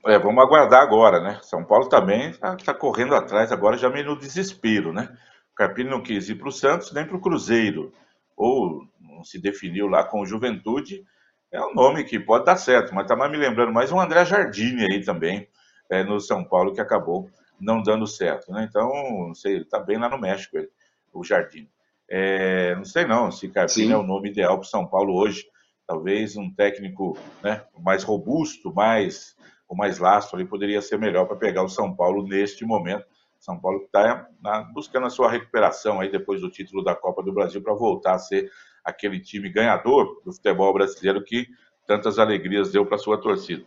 É, 0.07 0.19
vamos 0.19 0.43
aguardar 0.43 0.83
agora, 0.83 1.21
né? 1.21 1.41
São 1.43 1.65
Paulo 1.65 1.89
também 1.89 2.31
está 2.31 2.73
correndo 2.73 3.15
atrás 3.15 3.51
agora, 3.51 3.77
já 3.77 3.91
meio 3.91 4.07
no 4.07 4.19
desespero, 4.19 4.93
né? 4.93 5.09
O 5.53 5.57
Carpini 5.57 5.91
não 5.91 6.03
quis 6.03 6.29
ir 6.29 6.37
para 6.37 6.49
o 6.49 6.53
Santos 6.53 6.93
nem 6.93 7.05
para 7.05 7.17
o 7.17 7.21
Cruzeiro, 7.21 7.93
ou 8.37 8.83
não 9.17 9.25
se 9.25 9.41
definiu 9.41 9.89
lá 9.89 10.05
com 10.05 10.21
o 10.21 10.27
Juventude. 10.27 11.05
É 11.51 11.61
um 11.61 11.75
nome 11.75 12.05
que 12.05 12.21
pode 12.21 12.45
dar 12.45 12.57
certo, 12.57 12.95
mas 12.95 13.05
está 13.05 13.17
mais 13.17 13.31
me 13.31 13.37
lembrando 13.37 13.73
mais 13.73 13.91
um 13.91 14.01
André 14.01 14.25
Jardine 14.25 14.85
aí 14.85 15.05
também, 15.05 15.49
é, 15.91 16.05
no 16.05 16.21
São 16.21 16.45
Paulo, 16.45 16.73
que 16.73 16.81
acabou 16.81 17.31
não 17.59 17.83
dando 17.83 18.07
certo, 18.07 18.53
né? 18.53 18.67
Então, 18.69 18.89
não 19.29 19.35
sei, 19.35 19.55
ele 19.55 19.63
está 19.63 19.79
bem 19.81 19.97
lá 19.97 20.09
no 20.09 20.19
México, 20.19 20.59
ele, 20.59 20.69
o 21.13 21.25
Jardine. 21.25 21.71
É, 22.09 22.75
não 22.77 22.85
sei 22.85 23.05
não 23.05 23.33
se 23.33 23.49
Carpini 23.49 23.93
é 23.93 23.97
o 23.97 24.03
nome 24.03 24.29
ideal 24.29 24.59
para 24.59 24.69
São 24.69 24.87
Paulo 24.87 25.15
hoje. 25.15 25.45
Talvez 25.87 26.37
um 26.37 26.53
técnico 26.53 27.17
né, 27.43 27.65
mais 27.79 28.03
robusto, 28.03 28.73
mais 28.73 29.35
com 29.67 29.75
mais 29.75 29.99
lastro 29.99 30.37
ali, 30.37 30.47
poderia 30.47 30.81
ser 30.81 30.99
melhor 30.99 31.27
para 31.27 31.37
pegar 31.37 31.65
o 31.65 31.69
São 31.69 31.95
Paulo 31.95 32.27
neste 32.27 32.65
momento. 32.65 33.05
São 33.39 33.59
Paulo 33.59 33.83
está 33.85 34.29
buscando 34.73 35.07
a 35.07 35.11
sua 35.11 35.31
recuperação 35.31 36.01
aí 36.01 36.11
depois 36.11 36.41
do 36.41 36.51
título 36.51 36.85
da 36.85 36.95
Copa 36.95 37.23
do 37.23 37.33
Brasil 37.33 37.61
para 37.61 37.75
voltar 37.75 38.15
a 38.15 38.19
ser 38.19 38.51
aquele 38.87 39.19
time 39.21 39.49
ganhador 39.51 40.23
do 40.25 40.33
futebol 40.33 40.73
brasileiro 40.73 41.23
que 41.25 41.49
tantas 41.87 42.19
alegrias 42.19 42.71
deu 42.71 42.87
para 42.87 42.97
sua 42.97 43.21
torcida. 43.21 43.65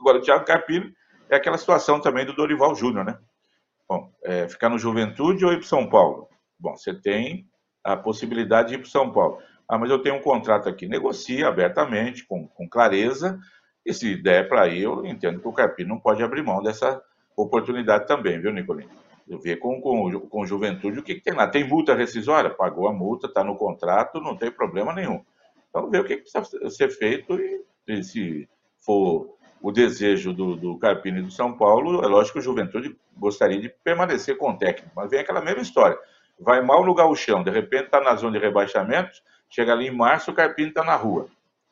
Agora, 0.00 0.18
o 0.18 0.20
Thiago 0.20 0.44
Carpini 0.44 0.92
é 1.30 1.36
aquela 1.36 1.56
situação 1.56 2.00
também 2.00 2.26
do 2.26 2.34
Dorival 2.34 2.74
Júnior, 2.74 3.04
né? 3.04 3.18
Bom, 3.88 4.12
é, 4.22 4.48
ficar 4.48 4.68
no 4.68 4.78
Juventude 4.78 5.44
ou 5.44 5.52
ir 5.52 5.58
para 5.58 5.66
São 5.66 5.88
Paulo? 5.88 6.28
Bom, 6.58 6.76
você 6.76 6.92
tem 6.92 7.46
a 7.84 7.96
possibilidade 7.96 8.68
de 8.68 8.74
ir 8.74 8.78
para 8.78 8.90
São 8.90 9.12
Paulo. 9.12 9.38
Ah, 9.68 9.78
mas 9.78 9.90
eu 9.90 10.02
tenho 10.02 10.16
um 10.16 10.22
contrato 10.22 10.68
aqui. 10.68 10.86
Negocia 10.86 11.48
abertamente, 11.48 12.26
com, 12.26 12.48
com 12.48 12.68
clareza, 12.68 13.38
e 13.86 13.94
se 13.94 14.16
der 14.16 14.48
para 14.48 14.68
ir, 14.68 14.82
eu 14.82 15.06
entendo 15.06 15.40
que 15.40 15.48
o 15.48 15.52
Carpini 15.52 15.88
não 15.88 16.00
pode 16.00 16.22
abrir 16.22 16.42
mão 16.42 16.62
dessa 16.62 17.00
oportunidade 17.36 18.06
também, 18.06 18.40
viu, 18.40 18.52
Nicolino? 18.52 18.90
Ver 19.36 19.56
com, 19.56 19.80
com, 19.80 20.20
com 20.20 20.46
Juventude 20.46 21.00
o 21.00 21.02
que, 21.02 21.16
que 21.16 21.20
tem 21.20 21.34
lá. 21.34 21.46
Tem 21.46 21.66
multa 21.66 21.94
rescisória? 21.94 22.50
Pagou 22.50 22.88
a 22.88 22.92
multa, 22.92 23.26
está 23.26 23.44
no 23.44 23.56
contrato, 23.56 24.20
não 24.20 24.36
tem 24.36 24.50
problema 24.50 24.94
nenhum. 24.94 25.22
Então, 25.68 25.90
ver 25.90 26.00
o 26.00 26.04
que, 26.04 26.16
que 26.16 26.22
precisa 26.22 26.70
ser 26.70 26.90
feito 26.90 27.38
e, 27.38 27.62
e 27.86 28.02
se 28.02 28.48
for 28.80 29.36
o 29.60 29.72
desejo 29.72 30.32
do, 30.32 30.56
do 30.56 30.78
Carpini 30.78 31.20
do 31.20 31.30
São 31.30 31.56
Paulo, 31.56 32.02
é 32.04 32.06
lógico 32.06 32.34
que 32.34 32.38
o 32.38 32.42
Juventude 32.42 32.96
gostaria 33.16 33.60
de 33.60 33.68
permanecer 33.68 34.36
com 34.36 34.50
o 34.50 34.56
técnico, 34.56 34.92
mas 34.94 35.10
vem 35.10 35.20
aquela 35.20 35.40
mesma 35.40 35.62
história. 35.62 35.98
Vai 36.38 36.62
mal 36.62 36.84
no 36.84 36.94
gauchão, 36.94 37.42
de 37.42 37.50
repente 37.50 37.86
está 37.86 38.00
na 38.00 38.14
zona 38.14 38.38
de 38.38 38.44
rebaixamento, 38.44 39.20
chega 39.50 39.72
ali 39.72 39.88
em 39.88 39.94
março, 39.94 40.30
o 40.30 40.34
Carpini 40.34 40.68
está 40.68 40.84
na 40.84 40.94
rua. 40.94 41.28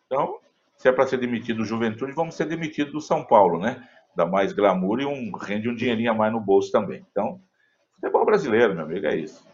Então, 0.07 0.39
se 0.77 0.89
é 0.89 0.93
para 0.93 1.07
ser 1.07 1.19
demitido 1.19 1.59
do 1.59 1.65
Juventude, 1.65 2.13
vamos 2.13 2.35
ser 2.35 2.47
demitidos 2.47 2.93
do 2.93 3.01
São 3.01 3.25
Paulo, 3.25 3.59
né? 3.59 3.89
Dá 4.15 4.27
mais 4.27 4.53
glamour 4.53 5.01
e 5.01 5.07
um, 5.07 5.31
rende 5.37 5.69
um 5.69 5.75
dinheirinho 5.75 6.11
a 6.11 6.15
mais 6.15 6.33
no 6.33 6.41
bolso 6.41 6.73
também. 6.73 7.05
Então, 7.11 7.41
futebol 8.01 8.25
brasileiro, 8.25 8.75
meu 8.75 8.85
amigo, 8.85 9.07
é 9.07 9.17
isso. 9.17 9.45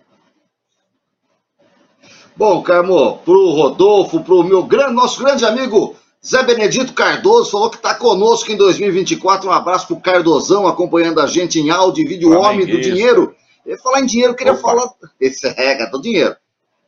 Bom, 2.36 2.62
Carmo, 2.62 3.18
pro 3.18 3.50
Rodolfo, 3.50 4.22
pro 4.22 4.42
meu 4.42 4.62
grande, 4.62 4.94
nosso 4.94 5.22
grande 5.22 5.44
amigo 5.44 5.94
Zé 6.24 6.42
Benedito 6.42 6.94
Cardoso, 6.94 7.50
falou 7.50 7.68
que 7.68 7.76
está 7.76 7.94
conosco 7.94 8.50
em 8.50 8.56
2024. 8.56 9.48
Um 9.48 9.52
abraço 9.52 9.88
pro 9.88 10.00
Cardozão, 10.00 10.66
acompanhando 10.66 11.20
a 11.20 11.26
gente 11.26 11.58
em 11.58 11.70
áudio 11.70 12.04
e 12.04 12.08
vídeo, 12.08 12.38
Homem 12.38 12.66
do 12.66 12.80
Dinheiro. 12.80 13.34
Eu 13.66 13.78
falar 13.78 14.00
em 14.00 14.06
dinheiro, 14.06 14.34
queria 14.34 14.52
Opa. 14.54 14.62
falar. 14.62 14.90
Esse 15.20 15.46
é 15.46 15.50
rega 15.50 15.86
do 15.86 16.00
dinheiro. 16.00 16.36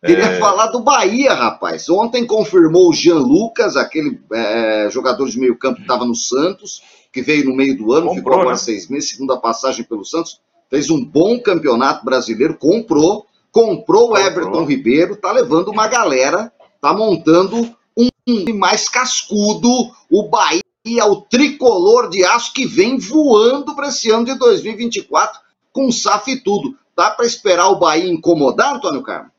Queria 0.05 0.25
é... 0.25 0.39
falar 0.39 0.69
do 0.69 0.81
Bahia, 0.81 1.33
rapaz. 1.33 1.89
Ontem 1.89 2.27
confirmou 2.27 2.91
o 2.91 2.93
Jean 2.93 3.19
Lucas, 3.19 3.77
aquele 3.77 4.21
é, 4.33 4.89
jogador 4.91 5.29
de 5.29 5.39
meio 5.39 5.57
campo 5.59 5.77
que 5.77 5.83
estava 5.83 6.05
no 6.05 6.15
Santos, 6.15 6.83
que 7.13 7.23
veio 7.23 7.45
no 7.45 7.57
meio 7.57 7.77
do 7.77 7.93
ano, 7.93 8.09
comprou, 8.09 8.17
ficou 8.17 8.33
agora 8.35 8.51
né? 8.51 8.57
seis 8.57 8.89
meses, 8.89 9.11
segunda 9.11 9.37
passagem 9.37 9.85
pelo 9.85 10.05
Santos. 10.05 10.41
Fez 10.71 10.91
um 10.91 11.05
bom 11.05 11.39
campeonato 11.41 12.05
brasileiro, 12.05 12.57
comprou, 12.57 13.27
comprou 13.53 14.11
o 14.11 14.17
Everton 14.17 14.65
Ribeiro, 14.65 15.17
tá 15.17 15.31
levando 15.33 15.69
uma 15.69 15.87
galera, 15.87 16.53
tá 16.81 16.93
montando 16.93 17.75
um 17.97 18.09
mais 18.55 18.89
cascudo, 18.89 19.69
o 20.11 20.29
Bahia, 20.29 21.07
o 21.07 21.21
tricolor 21.23 22.09
de 22.09 22.25
aço 22.25 22.53
que 22.53 22.67
vem 22.67 22.99
voando 22.99 23.75
para 23.77 23.89
esse 23.89 24.11
ano 24.11 24.25
de 24.25 24.35
2024 24.39 25.41
com 25.73 25.91
SAF 25.93 26.33
e 26.33 26.41
tudo. 26.41 26.77
Dá 26.97 27.11
para 27.11 27.27
esperar 27.27 27.69
o 27.69 27.79
Bahia 27.79 28.11
incomodar, 28.11 28.75
Antônio 28.75 29.03
Carlos? 29.03 29.35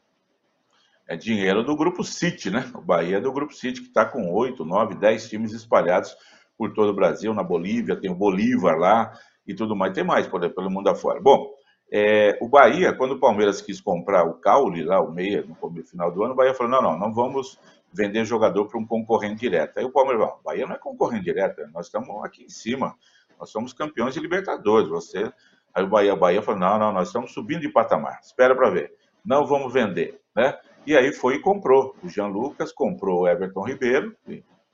é 1.08 1.16
dinheiro 1.16 1.64
do 1.64 1.76
Grupo 1.76 2.04
City, 2.04 2.50
né? 2.50 2.70
O 2.74 2.82
Bahia 2.82 3.18
é 3.18 3.22
do 3.22 3.32
Grupo 3.32 3.54
City, 3.54 3.82
que 3.82 3.88
está 3.88 4.06
com 4.06 4.32
8, 4.32 4.66
9, 4.66 4.96
10 4.96 5.30
times 5.30 5.54
espalhados 5.54 6.16
por 6.58 6.74
todo 6.74 6.90
o 6.90 6.96
Brasil. 6.96 7.34
Na 7.34 7.44
Bolívia, 7.44 7.96
tem 7.96 8.10
o 8.10 8.16
Bolívar 8.16 8.78
lá 8.78 9.14
e 9.48 9.54
tudo 9.54 9.76
mais. 9.76 9.94
Tem 9.94 10.04
mais 10.04 10.28
por, 10.28 10.48
pelo 10.50 10.70
mundo 10.70 10.90
afora. 10.90 11.20
Bom, 11.22 11.54
é, 11.92 12.38
o 12.42 12.48
Bahia, 12.48 12.94
quando 12.94 13.14
o 13.14 13.20
Palmeiras 13.20 13.62
quis 13.62 13.80
comprar 13.80 14.24
o 14.26 14.36
Caule, 14.36 14.84
lá, 14.84 15.00
o 15.00 15.12
meia, 15.12 15.46
no 15.46 15.84
final 15.84 16.12
do 16.12 16.24
ano, 16.24 16.34
o 16.34 16.36
Bahia 16.36 16.54
falou: 16.54 16.72
não, 16.72 16.82
não, 16.82 17.00
não 17.00 17.14
vamos 17.14 17.60
vender 17.94 18.26
jogador 18.26 18.68
para 18.68 18.80
um 18.80 18.86
concorrente 18.86 19.40
direto. 19.40 19.78
Aí 19.78 19.86
o 19.86 19.92
Palmeiras 19.92 20.24
falou: 20.24 20.40
o 20.40 20.44
Bahia 20.44 20.66
não 20.66 20.76
é 20.76 20.80
concorrente 20.80 21.24
direto, 21.24 21.62
nós 21.74 21.86
estamos 21.86 22.24
aqui 22.24 22.44
em 22.44 22.50
cima, 22.50 22.96
nós 23.40 23.50
somos 23.50 23.74
campeões 23.74 24.14
de 24.14 24.20
Libertadores. 24.20 24.90
Você. 24.90 25.32
Aí 25.74 25.84
o 25.84 25.88
Bahia, 25.88 26.14
o 26.14 26.18
Bahia 26.18 26.42
falou: 26.42 26.60
não, 26.60 26.80
não, 26.80 26.92
nós 26.92 27.08
estamos 27.08 27.34
subindo 27.34 27.62
de 27.62 27.70
patamar, 27.70 28.20
espera 28.22 28.56
para 28.56 28.70
ver, 28.70 28.94
não 29.24 29.46
vamos 29.46 29.72
vender, 29.72 30.20
né? 30.36 30.58
E 30.86 30.96
aí 30.96 31.12
foi 31.12 31.36
e 31.36 31.40
comprou. 31.40 31.96
O 32.04 32.10
Jean 32.10 32.28
Lucas 32.28 32.72
comprou 32.72 33.22
o 33.22 33.28
Everton 33.28 33.64
Ribeiro, 33.64 34.16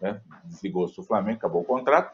né, 0.01 0.19
desligou-se 0.43 1.01
Flamengo, 1.05 1.37
acabou 1.37 1.61
o 1.61 1.65
contrato, 1.65 2.13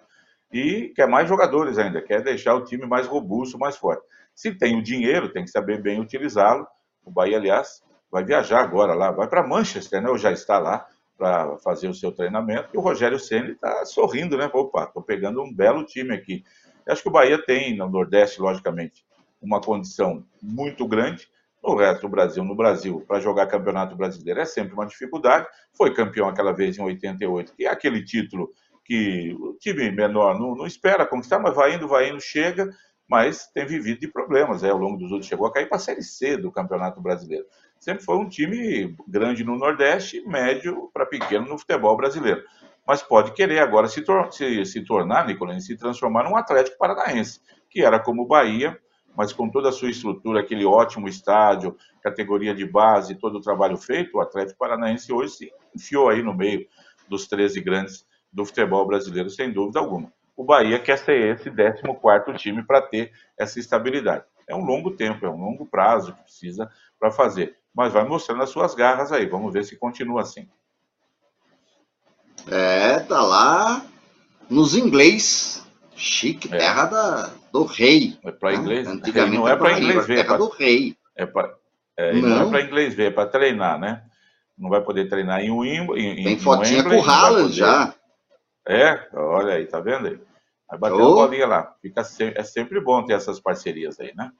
e 0.51 0.93
quer 0.95 1.07
mais 1.07 1.27
jogadores 1.27 1.77
ainda, 1.77 2.01
quer 2.01 2.21
deixar 2.21 2.55
o 2.55 2.63
time 2.63 2.85
mais 2.85 3.05
robusto, 3.05 3.57
mais 3.57 3.75
forte. 3.75 4.03
Se 4.33 4.53
tem 4.53 4.77
o 4.77 4.83
dinheiro, 4.83 5.31
tem 5.31 5.43
que 5.43 5.49
saber 5.49 5.81
bem 5.81 5.99
utilizá-lo. 5.99 6.65
O 7.03 7.11
Bahia, 7.11 7.37
aliás, 7.37 7.81
vai 8.11 8.23
viajar 8.23 8.61
agora 8.61 8.93
lá, 8.93 9.11
vai 9.11 9.27
para 9.27 9.45
Manchester, 9.45 10.01
né? 10.01 10.09
Ou 10.09 10.17
já 10.17 10.31
está 10.31 10.57
lá 10.59 10.85
para 11.17 11.57
fazer 11.57 11.87
o 11.87 11.93
seu 11.93 12.11
treinamento. 12.11 12.69
E 12.73 12.77
o 12.77 12.81
Rogério 12.81 13.19
Ceni 13.19 13.51
está 13.51 13.85
sorrindo, 13.85 14.37
né? 14.37 14.49
Opa, 14.53 14.83
estou 14.83 15.01
pegando 15.01 15.41
um 15.41 15.53
belo 15.53 15.83
time 15.83 16.13
aqui. 16.13 16.43
Eu 16.85 16.93
acho 16.93 17.01
que 17.01 17.09
o 17.09 17.11
Bahia 17.11 17.43
tem 17.43 17.75
no 17.75 17.89
Nordeste, 17.89 18.39
logicamente, 18.39 19.05
uma 19.41 19.59
condição 19.59 20.23
muito 20.41 20.87
grande 20.87 21.27
no 21.63 21.75
resto 21.75 22.01
do 22.01 22.09
Brasil, 22.09 22.43
no 22.43 22.55
Brasil, 22.55 23.03
para 23.07 23.19
jogar 23.19 23.47
campeonato 23.47 23.95
brasileiro 23.95 24.39
é 24.39 24.45
sempre 24.45 24.73
uma 24.73 24.85
dificuldade. 24.85 25.47
Foi 25.75 25.93
campeão 25.93 26.27
aquela 26.27 26.53
vez 26.53 26.77
em 26.77 26.81
88, 26.81 27.53
que 27.55 27.65
é 27.65 27.69
aquele 27.69 28.03
título 28.03 28.51
que 28.87 29.35
o 29.37 29.53
time 29.59 29.91
menor 29.91 30.39
não, 30.39 30.55
não 30.55 30.65
espera 30.65 31.05
conquistar, 31.05 31.39
mas 31.39 31.53
vai 31.53 31.75
indo, 31.75 31.89
vai 31.89 32.09
indo, 32.09 32.21
chega, 32.21 32.69
mas 33.07 33.47
tem 33.53 33.65
vivido 33.65 33.99
de 33.99 34.07
problemas. 34.07 34.63
É, 34.63 34.69
ao 34.69 34.77
longo 34.77 34.97
dos 34.97 35.11
outros 35.11 35.27
chegou 35.27 35.45
a 35.45 35.51
cair 35.51 35.67
para 35.67 35.75
a 35.75 35.81
Série 35.81 36.01
C 36.01 36.37
do 36.37 36.49
Campeonato 36.49 37.01
Brasileiro. 37.01 37.45
Sempre 37.77 38.05
foi 38.05 38.15
um 38.15 38.29
time 38.29 38.95
grande 39.05 39.43
no 39.43 39.57
Nordeste, 39.57 40.25
médio 40.25 40.89
para 40.93 41.05
pequeno 41.05 41.45
no 41.45 41.59
futebol 41.59 41.97
brasileiro. 41.97 42.41
Mas 42.87 43.03
pode 43.03 43.33
querer 43.33 43.59
agora 43.59 43.89
se, 43.89 44.01
tor 44.01 44.31
se, 44.31 44.65
se 44.65 44.81
tornar, 44.85 45.27
Nicolini, 45.27 45.61
se 45.61 45.75
transformar 45.75 46.23
num 46.23 46.37
Atlético 46.37 46.77
Paranaense, 46.77 47.41
que 47.69 47.83
era 47.83 47.99
como 47.99 48.21
o 48.21 48.27
Bahia 48.27 48.79
mas 49.17 49.33
com 49.33 49.49
toda 49.49 49.69
a 49.69 49.71
sua 49.71 49.89
estrutura, 49.89 50.41
aquele 50.41 50.63
ótimo 50.63 51.07
estádio, 51.07 51.75
categoria 52.03 52.53
de 52.53 52.63
base, 52.67 53.15
todo 53.15 53.39
o 53.39 53.41
trabalho 53.41 53.75
feito, 53.75 54.15
o 54.15 54.21
Atlético 54.21 54.59
Paranaense 54.59 55.11
hoje 55.11 55.33
se 55.33 55.53
enfiou 55.75 56.07
aí 56.07 56.21
no 56.21 56.35
meio 56.35 56.67
dos 57.09 57.27
13 57.27 57.59
grandes 57.61 58.05
do 58.37 58.45
futebol 58.45 58.85
brasileiro, 58.85 59.31
sem 59.31 59.51
dúvida 59.51 59.79
alguma. 59.79 60.13
O 60.35 60.43
Bahia 60.43 60.77
quer 60.77 60.99
ser 60.99 61.35
esse 61.35 61.49
14 61.49 62.37
time 62.37 62.61
para 62.61 62.83
ter 62.83 63.11
essa 63.35 63.59
estabilidade. 63.59 64.25
É 64.47 64.55
um 64.55 64.63
longo 64.63 64.91
tempo, 64.91 65.25
é 65.25 65.29
um 65.29 65.41
longo 65.41 65.65
prazo 65.65 66.13
que 66.13 66.21
precisa 66.21 66.69
para 66.99 67.09
fazer, 67.09 67.55
mas 67.73 67.91
vai 67.91 68.07
mostrando 68.07 68.43
as 68.43 68.51
suas 68.51 68.75
garras 68.75 69.11
aí, 69.11 69.25
vamos 69.25 69.51
ver 69.51 69.65
se 69.65 69.75
continua 69.75 70.21
assim. 70.21 70.47
É, 72.47 72.99
tá 72.99 73.21
lá 73.23 73.83
nos 74.47 74.75
inglês, 74.75 75.65
chique, 75.95 76.47
é. 76.53 76.59
terra 76.59 76.85
da, 76.85 77.31
do 77.51 77.63
rei. 77.63 78.19
É 78.23 78.31
para 78.31 78.53
inglês. 78.53 78.87
Antigamente 78.87 79.35
não 79.35 79.47
é 79.47 79.55
para 79.55 79.79
inglês 79.79 80.05
ver. 80.05 80.19
É 80.19 80.23
pra, 80.23 80.37
do 80.37 80.47
rei. 80.49 80.95
É 81.15 81.25
pra, 81.25 81.55
é, 81.97 82.13
não. 82.13 82.29
não 82.29 82.47
é 82.47 82.49
para 82.51 82.61
inglês 82.61 82.93
ver, 82.93 83.05
é 83.05 83.11
para 83.11 83.27
treinar, 83.27 83.79
né? 83.79 84.03
Não 84.55 84.69
vai 84.69 84.81
poder 84.81 85.09
treinar 85.09 85.41
em 85.41 85.49
Wimbledon. 85.49 86.23
Tem 86.23 86.39
fotinha 86.39 86.83
com 86.83 86.97
o 86.97 87.03
Haaland 87.03 87.51
já. 87.51 87.95
É, 88.67 89.07
olha 89.13 89.53
aí, 89.53 89.65
tá 89.65 89.79
vendo 89.79 90.07
aí? 90.07 90.19
Vai 90.69 90.79
bater 90.79 90.95
oh. 90.95 91.07
uma 91.07 91.27
bolinha 91.27 91.47
lá. 91.47 91.73
Fica 91.81 92.01
é 92.35 92.43
sempre 92.43 92.81
bom 92.81 93.03
ter 93.05 93.13
essas 93.13 93.39
parcerias 93.39 93.99
aí, 93.99 94.13
né? 94.15 94.31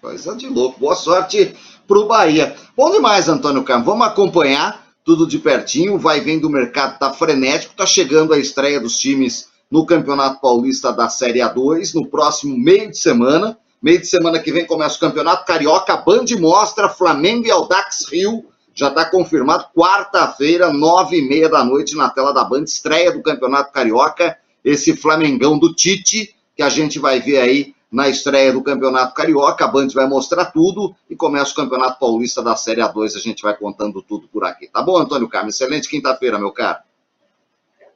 Coisa 0.00 0.36
de 0.36 0.46
louco. 0.46 0.78
Boa 0.78 0.94
sorte 0.94 1.56
pro 1.88 2.06
Bahia. 2.06 2.54
Bom 2.76 2.92
demais, 2.92 3.28
Antônio 3.28 3.64
Campos. 3.64 3.86
Vamos 3.86 4.06
acompanhar 4.06 4.86
tudo 5.04 5.26
de 5.26 5.38
pertinho. 5.40 5.98
Vai 5.98 6.20
vendo 6.20 6.44
o 6.46 6.50
mercado 6.50 6.98
tá 7.00 7.12
frenético. 7.12 7.74
Tá 7.74 7.84
chegando 7.84 8.32
a 8.32 8.38
estreia 8.38 8.80
dos 8.80 8.98
times 9.00 9.48
no 9.68 9.84
Campeonato 9.84 10.40
Paulista 10.40 10.92
da 10.92 11.08
Série 11.08 11.40
A2, 11.40 11.94
no 11.94 12.06
próximo 12.06 12.56
meio 12.56 12.88
de 12.90 12.96
semana. 12.96 13.58
Meio 13.82 14.00
de 14.00 14.06
semana 14.06 14.38
que 14.38 14.52
vem 14.52 14.66
começa 14.66 14.96
o 14.96 15.00
Campeonato 15.00 15.44
Carioca, 15.44 15.96
Band 15.96 16.24
mostra 16.38 16.88
Flamengo 16.88 17.46
e 17.46 17.50
Aldax 17.50 18.08
Rio. 18.10 18.44
Já 18.78 18.90
está 18.90 19.04
confirmado, 19.04 19.66
quarta-feira, 19.74 20.72
nove 20.72 21.18
e 21.18 21.28
meia 21.28 21.48
da 21.48 21.64
noite, 21.64 21.96
na 21.96 22.08
tela 22.08 22.32
da 22.32 22.44
Band, 22.44 22.62
estreia 22.62 23.10
do 23.10 23.20
Campeonato 23.20 23.72
Carioca, 23.72 24.38
esse 24.64 24.96
Flamengão 24.96 25.58
do 25.58 25.74
Tite, 25.74 26.32
que 26.54 26.62
a 26.62 26.68
gente 26.68 27.00
vai 27.00 27.18
ver 27.18 27.40
aí 27.40 27.74
na 27.90 28.08
estreia 28.08 28.52
do 28.52 28.62
Campeonato 28.62 29.14
Carioca. 29.14 29.64
A 29.64 29.68
Band 29.68 29.88
vai 29.92 30.06
mostrar 30.06 30.44
tudo 30.52 30.94
e 31.10 31.16
começa 31.16 31.50
o 31.50 31.56
Campeonato 31.56 31.98
Paulista 31.98 32.40
da 32.40 32.54
Série 32.54 32.80
A2. 32.80 33.16
A 33.16 33.18
gente 33.18 33.42
vai 33.42 33.56
contando 33.56 34.00
tudo 34.00 34.28
por 34.28 34.44
aqui. 34.44 34.68
Tá 34.68 34.80
bom, 34.80 34.96
Antônio 34.96 35.28
Carlos? 35.28 35.56
Excelente 35.56 35.88
quinta-feira, 35.88 36.38
meu 36.38 36.52
caro. 36.52 36.78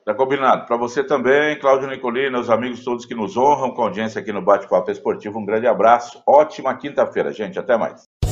Tá 0.04 0.12
combinado. 0.12 0.66
Para 0.66 0.76
você 0.76 1.04
também, 1.04 1.60
Cláudio 1.60 1.88
Nicolina, 1.88 2.40
os 2.40 2.50
amigos 2.50 2.82
todos 2.82 3.06
que 3.06 3.14
nos 3.14 3.36
honram 3.36 3.70
com 3.70 3.82
a 3.82 3.84
audiência 3.84 4.20
aqui 4.20 4.32
no 4.32 4.42
Bate-Papo 4.42 4.90
Esportivo, 4.90 5.38
um 5.38 5.44
grande 5.44 5.68
abraço. 5.68 6.20
Ótima 6.26 6.74
quinta-feira, 6.74 7.32
gente. 7.32 7.56
Até 7.56 7.78
mais. 7.78 8.11